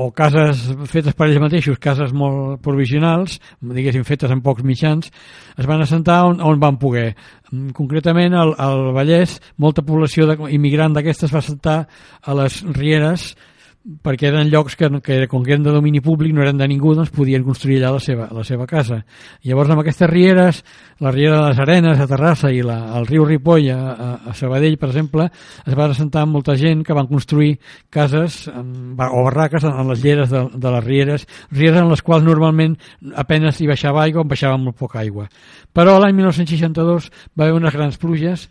[0.00, 5.10] o cases fetes per ells mateixos, cases molt provisionals, diguéssim fetes en pocs mitjans,
[5.58, 7.10] es van assentar on, on van poder.
[7.50, 11.78] Mm, concretament, al, al Vallès, molta població de, immigrant d'aquestes va assentar
[12.22, 13.34] a les rieres
[14.02, 16.92] perquè eren llocs que, que com que eren de domini públic no eren de ningú,
[16.96, 18.98] doncs podien construir allà la seva, la seva casa.
[19.46, 20.60] Llavors amb aquestes rieres,
[21.00, 23.78] la riera de les Arenes a Terrassa i la, el riu Ripoll a,
[24.18, 25.28] a, Sabadell, per exemple,
[25.64, 27.54] es va assentar molta gent que van construir
[27.88, 32.76] cases o barraques en, les lleres de, de les rieres, rieres en les quals normalment
[33.16, 35.28] apenes hi baixava aigua o baixava molt poca aigua.
[35.72, 38.48] Però l'any 1962 va haver unes grans pluges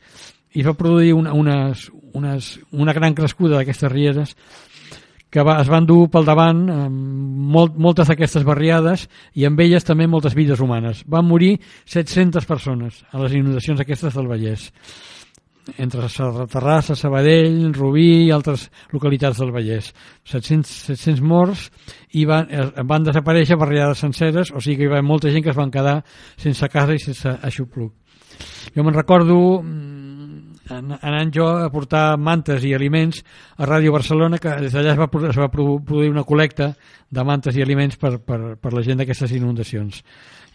[0.58, 4.34] i va produir una, unes, unes, una gran crescuda d'aquestes rieres
[5.30, 9.86] que va, es van dur pel davant eh, molt, moltes d'aquestes barriades i amb elles
[9.88, 11.04] també moltes vides humanes.
[11.08, 14.72] Van morir 700 persones a les inundacions aquestes del Vallès
[15.78, 16.08] entre
[16.48, 19.92] Terrassa, Sabadell, Rubí i altres localitats del Vallès.
[20.24, 21.68] 700, 700 morts
[22.16, 25.52] i van, eh, van desaparèixer barriades senceres, o sigui que hi va molta gent que
[25.52, 26.04] es van quedar
[26.38, 27.94] sense casa i sense aixopluc.
[28.76, 33.24] Jo me'n recordo mm, anant jo a portar mantes i aliments
[33.58, 36.74] a Ràdio Barcelona, que des d'allà es, va, es va produir una col·lecta
[37.10, 40.02] de mantes i aliments per, per, per la gent d'aquestes inundacions.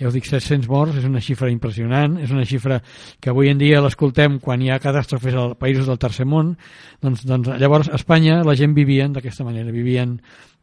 [0.01, 2.81] Ja us dic, 700 morts és una xifra impressionant, és una xifra
[3.21, 6.57] que avui en dia l'escoltem quan hi ha catàstrofes als països del tercer món,
[7.05, 10.17] doncs, doncs llavors a Espanya la gent vivien d'aquesta manera, vivien,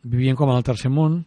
[0.04, 1.24] vivien com el tercer món,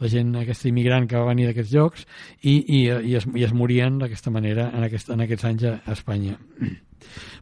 [0.00, 2.06] la gent, aquesta immigrant que va venir d'aquests llocs,
[2.42, 5.78] i, i, i, es, i es morien d'aquesta manera en, aquest, en aquests anys a
[5.94, 6.36] Espanya.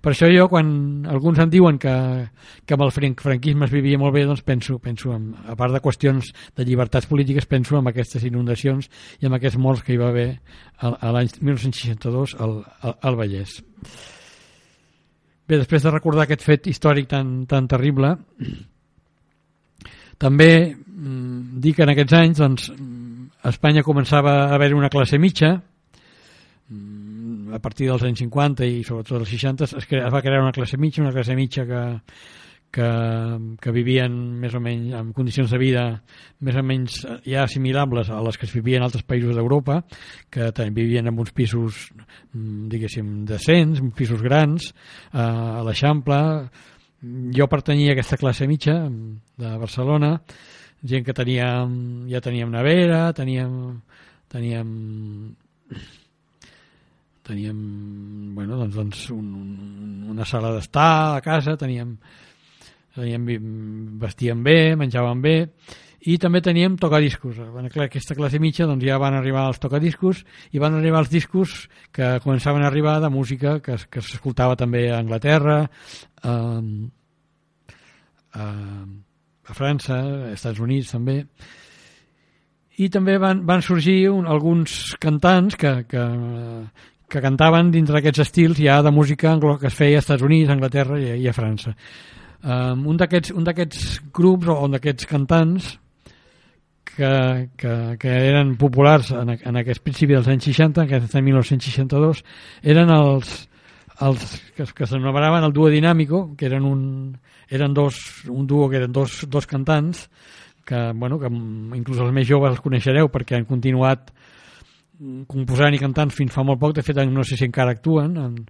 [0.04, 1.92] Per això jo, quan alguns em diuen que,
[2.66, 5.80] que amb el franquisme es vivia molt bé, doncs penso, penso en, a part de
[5.84, 8.90] qüestions de llibertats polítiques, penso en aquestes inundacions
[9.22, 10.28] i en aquests morts que hi va haver
[10.82, 13.56] a l'any 1962 al, al, al Vallès.
[15.48, 18.16] Bé, després de recordar aquest fet històric tan, tan terrible,
[20.18, 25.18] També dir que en aquests anys doncs, mm, a Espanya començava a haver una classe
[25.18, 25.54] mitja,
[26.68, 30.42] mm, a partir dels anys 50 i sobretot dels 60 es, crea, es va crear
[30.42, 31.82] una classe mitja, una classe mitja que,
[32.74, 32.88] que,
[33.62, 35.84] que vivien més o menys en condicions de vida
[36.42, 39.82] més o menys ja assimilables a les que es vivien en altres països d'Europa,
[40.30, 41.86] que també vivien en uns pisos,
[42.32, 44.72] mm, diguéssim, decents, uns pisos grans,
[45.12, 46.18] eh, a l'Eixample.
[47.36, 50.16] Jo pertanyia a aquesta classe mitja mm, de Barcelona,
[50.84, 53.80] gent que teníem, ja teníem nevera, teníem,
[54.28, 55.36] teníem
[57.24, 61.96] teníem bueno, doncs, doncs un, un, una sala d'estar a casa, teníem,
[62.94, 63.24] teníem
[63.98, 65.38] vestíem bé, menjaven bé
[66.04, 67.38] i també teníem tocadiscos.
[67.40, 70.20] Clar, aquesta classe mitja doncs, ja van arribar els tocadiscos
[70.52, 71.64] i van arribar els discos
[71.96, 76.36] que començaven a arribar de música que, que s'escoltava també a Anglaterra a,
[78.36, 78.44] a,
[79.46, 81.22] a França, als Estats Units també
[82.82, 86.04] i també van, van sorgir un, alguns cantants que, que,
[87.10, 90.56] que cantaven dintre d'aquests estils ja de música que es feia als Estats Units, a
[90.56, 91.74] Anglaterra i, i a França.
[92.44, 95.70] Um, un d'aquests grups o un d'aquests cantants
[96.94, 102.22] que, que, que eren populars en, en aquest principi dels anys 60, en any 1962,
[102.74, 103.32] eren els,
[104.04, 104.26] els
[104.56, 106.82] que, que s'anomenaven el duo dinàmico, que eren un,
[107.54, 110.08] eren dos, un duo que eren dos, dos cantants,
[110.64, 111.28] que, bueno, que
[111.76, 114.10] inclús els més joves els coneixereu perquè han continuat
[115.28, 118.16] composant i cantant fins fa molt poc, de fet no sé si encara actuen.
[118.16, 118.40] En,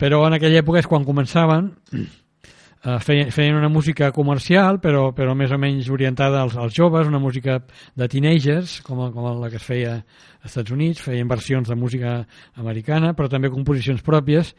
[0.00, 2.98] però en aquella època és quan començaven eh,
[3.30, 7.60] feien una música comercial però, però més o menys orientada als, als joves, una música
[7.94, 12.22] de teenagers com, com la que es feia als Estats Units, feien versions de música
[12.58, 14.54] americana però també composicions pròpies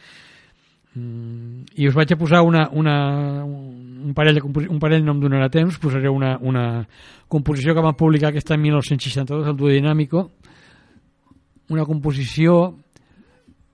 [0.95, 2.95] Mm, i us vaig a posar una, una,
[3.45, 6.65] un parell, de, un parell no em donarà temps posaré una, una
[7.27, 10.27] composició que va publicar aquest any 1962 el Duo Dinàmico.
[11.73, 12.77] Una composició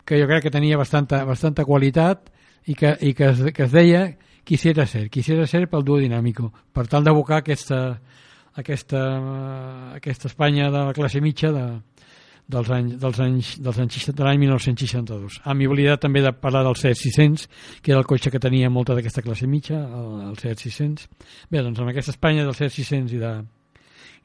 [0.05, 2.31] que jo crec que tenia bastanta, bastanta qualitat
[2.65, 4.07] i que, i que, es, que es deia
[4.49, 6.47] Quisiera ser, quisiera ser pel Duo Dinàmico.
[6.73, 7.99] Per tal d'abocar aquesta,
[8.57, 9.01] aquesta,
[9.93, 11.65] aquesta Espanya de la classe mitja de,
[12.49, 15.37] dels anys, dels anys, dels anys de l'any 1962.
[15.45, 17.45] Ah, m'he oblidat també de parlar del Seat 600,
[17.85, 21.05] que era el cotxe que tenia molta d'aquesta classe mitja, el, el Seat 600.
[21.51, 23.33] Bé, doncs amb aquesta Espanya del Seat 600 i, de,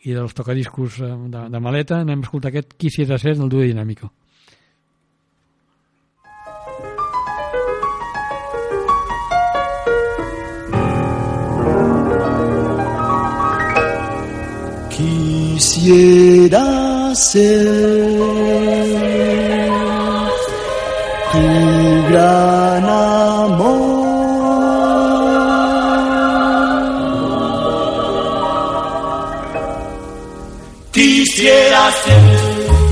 [0.09, 3.61] i dels tocadiscos eh, de, de maleta anem a escoltar aquest Quisiera ser del duo
[3.61, 4.13] dinàmico.
[14.95, 17.65] Quisiera ser
[21.33, 24.05] tu gran amor.
[30.93, 32.25] Quisiera ser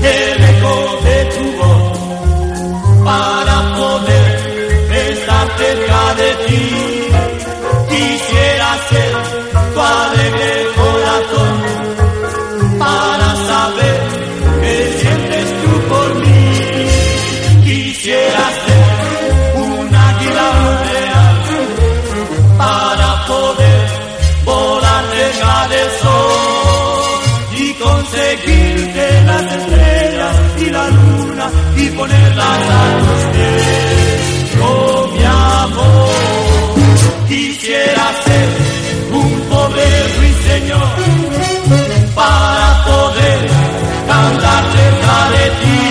[0.03, 0.75] el eco
[1.05, 1.99] de tu voz
[3.03, 4.31] para poder
[5.09, 6.65] estar cerca de ti.
[7.89, 9.42] Quisiera ser
[31.83, 34.57] y ponerlas a tus pies.
[34.61, 36.11] Oh mi amor,
[37.27, 38.49] quisiera ser
[39.11, 39.87] un pobre
[40.17, 40.95] ruiseñor
[42.15, 43.39] para poder
[44.07, 45.81] cantar cerca de ti.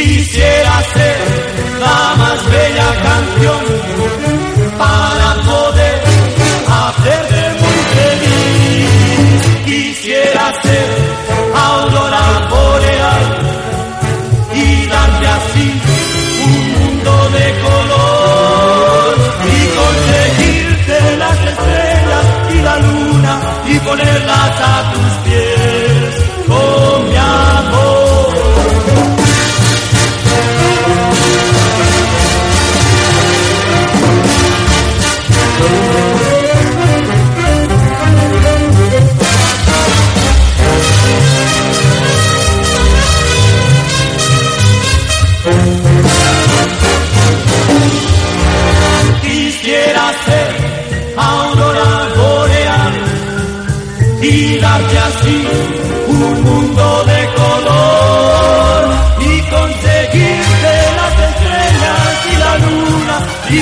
[0.00, 1.18] Quisiera ser
[1.80, 3.71] la más bella canción
[23.84, 24.31] ponerla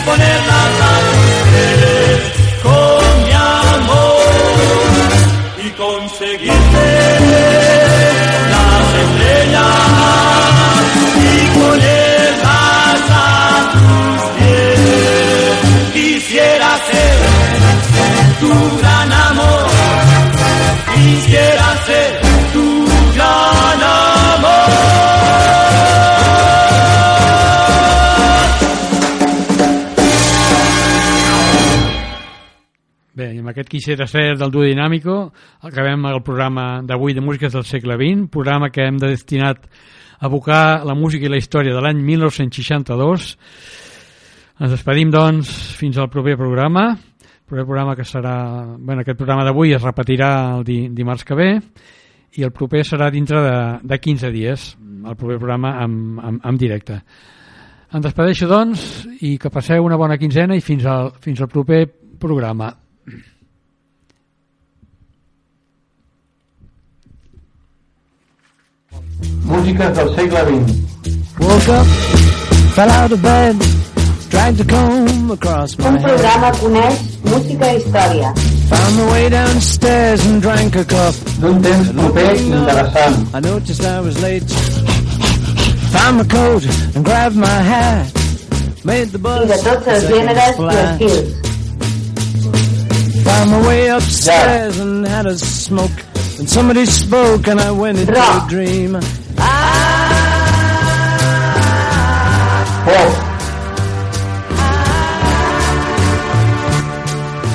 [0.04, 1.00] ponerlas a
[2.62, 4.22] con mi amor
[5.64, 6.86] y conseguirte
[8.54, 9.64] las estrellas
[11.16, 15.92] y ponerlas a tus pies.
[15.92, 17.18] Quisiera ser
[18.40, 19.66] tu gran amor,
[20.94, 22.19] quisiera ser
[33.60, 35.32] aquest quisiera ser del duo dinàmico
[35.68, 39.66] acabem el programa d'avui de músiques del segle XX, programa que hem destinat
[40.18, 43.36] a abocar la música i la història de l'any 1962.
[44.60, 46.94] Ens despedim, doncs, fins al proper programa.
[46.96, 48.34] El proper programa que serà...
[48.78, 51.50] Bueno, aquest programa d'avui es repetirà el di dimarts que ve
[52.38, 54.68] i el proper serà dintre de, de 15 dies,
[55.04, 57.00] el proper programa en, en, en directe.
[57.92, 61.88] Em despedeixo, doncs, i que passeu una bona quinzena i fins al, fins al proper
[62.20, 62.70] programa.
[69.50, 70.72] Músiques del segle XX.
[71.40, 71.86] Woke up,
[72.74, 73.56] fell out of bed,
[74.30, 76.06] dragged a comb across my Un head.
[76.08, 78.32] programa coneix música i història.
[78.70, 81.14] Found my way downstairs and drank a cup.
[81.40, 83.16] D'un temps proper i interessant.
[83.34, 84.44] I noticed I was late.
[85.94, 86.62] Found my coat
[86.94, 88.06] and grabbed my hat.
[88.84, 91.34] Made the I bus de tots els gèneres i estils.
[93.24, 95.98] Found my way upstairs and had a smoke.
[96.38, 98.96] And somebody spoke and I went into a dream.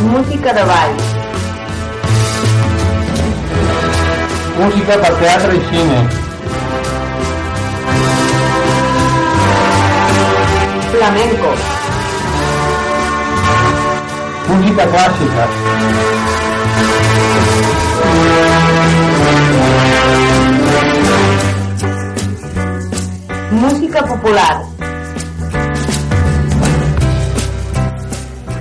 [0.02, 0.96] Música de ball.
[4.60, 6.00] Música per teatre i cine.
[10.92, 11.52] Flamenco.
[14.48, 15.44] Música clàssica.
[23.52, 24.64] Música popular.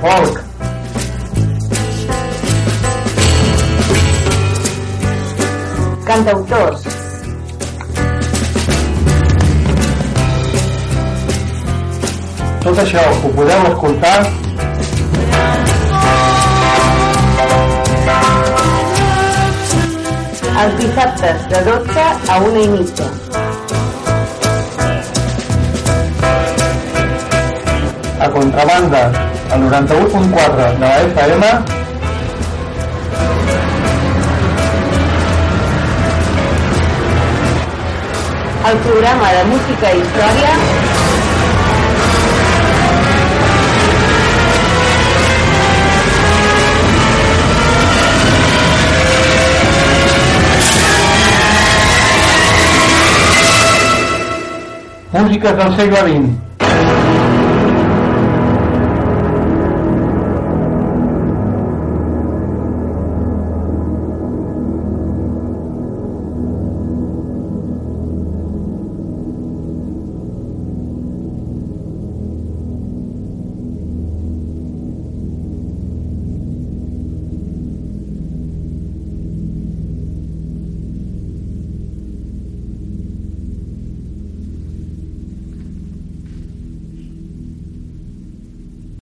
[0.00, 0.44] Folk.
[6.04, 6.84] Cantautors.
[12.64, 14.16] Tot això ho podeu escoltar
[20.64, 23.13] Els dissabtes de 12 a 1 i mitja.
[28.44, 29.10] Contrabanda
[29.50, 31.46] al 91.4 de la FM
[38.70, 40.52] El programa de música i història.
[55.12, 56.53] Músiques del segle XX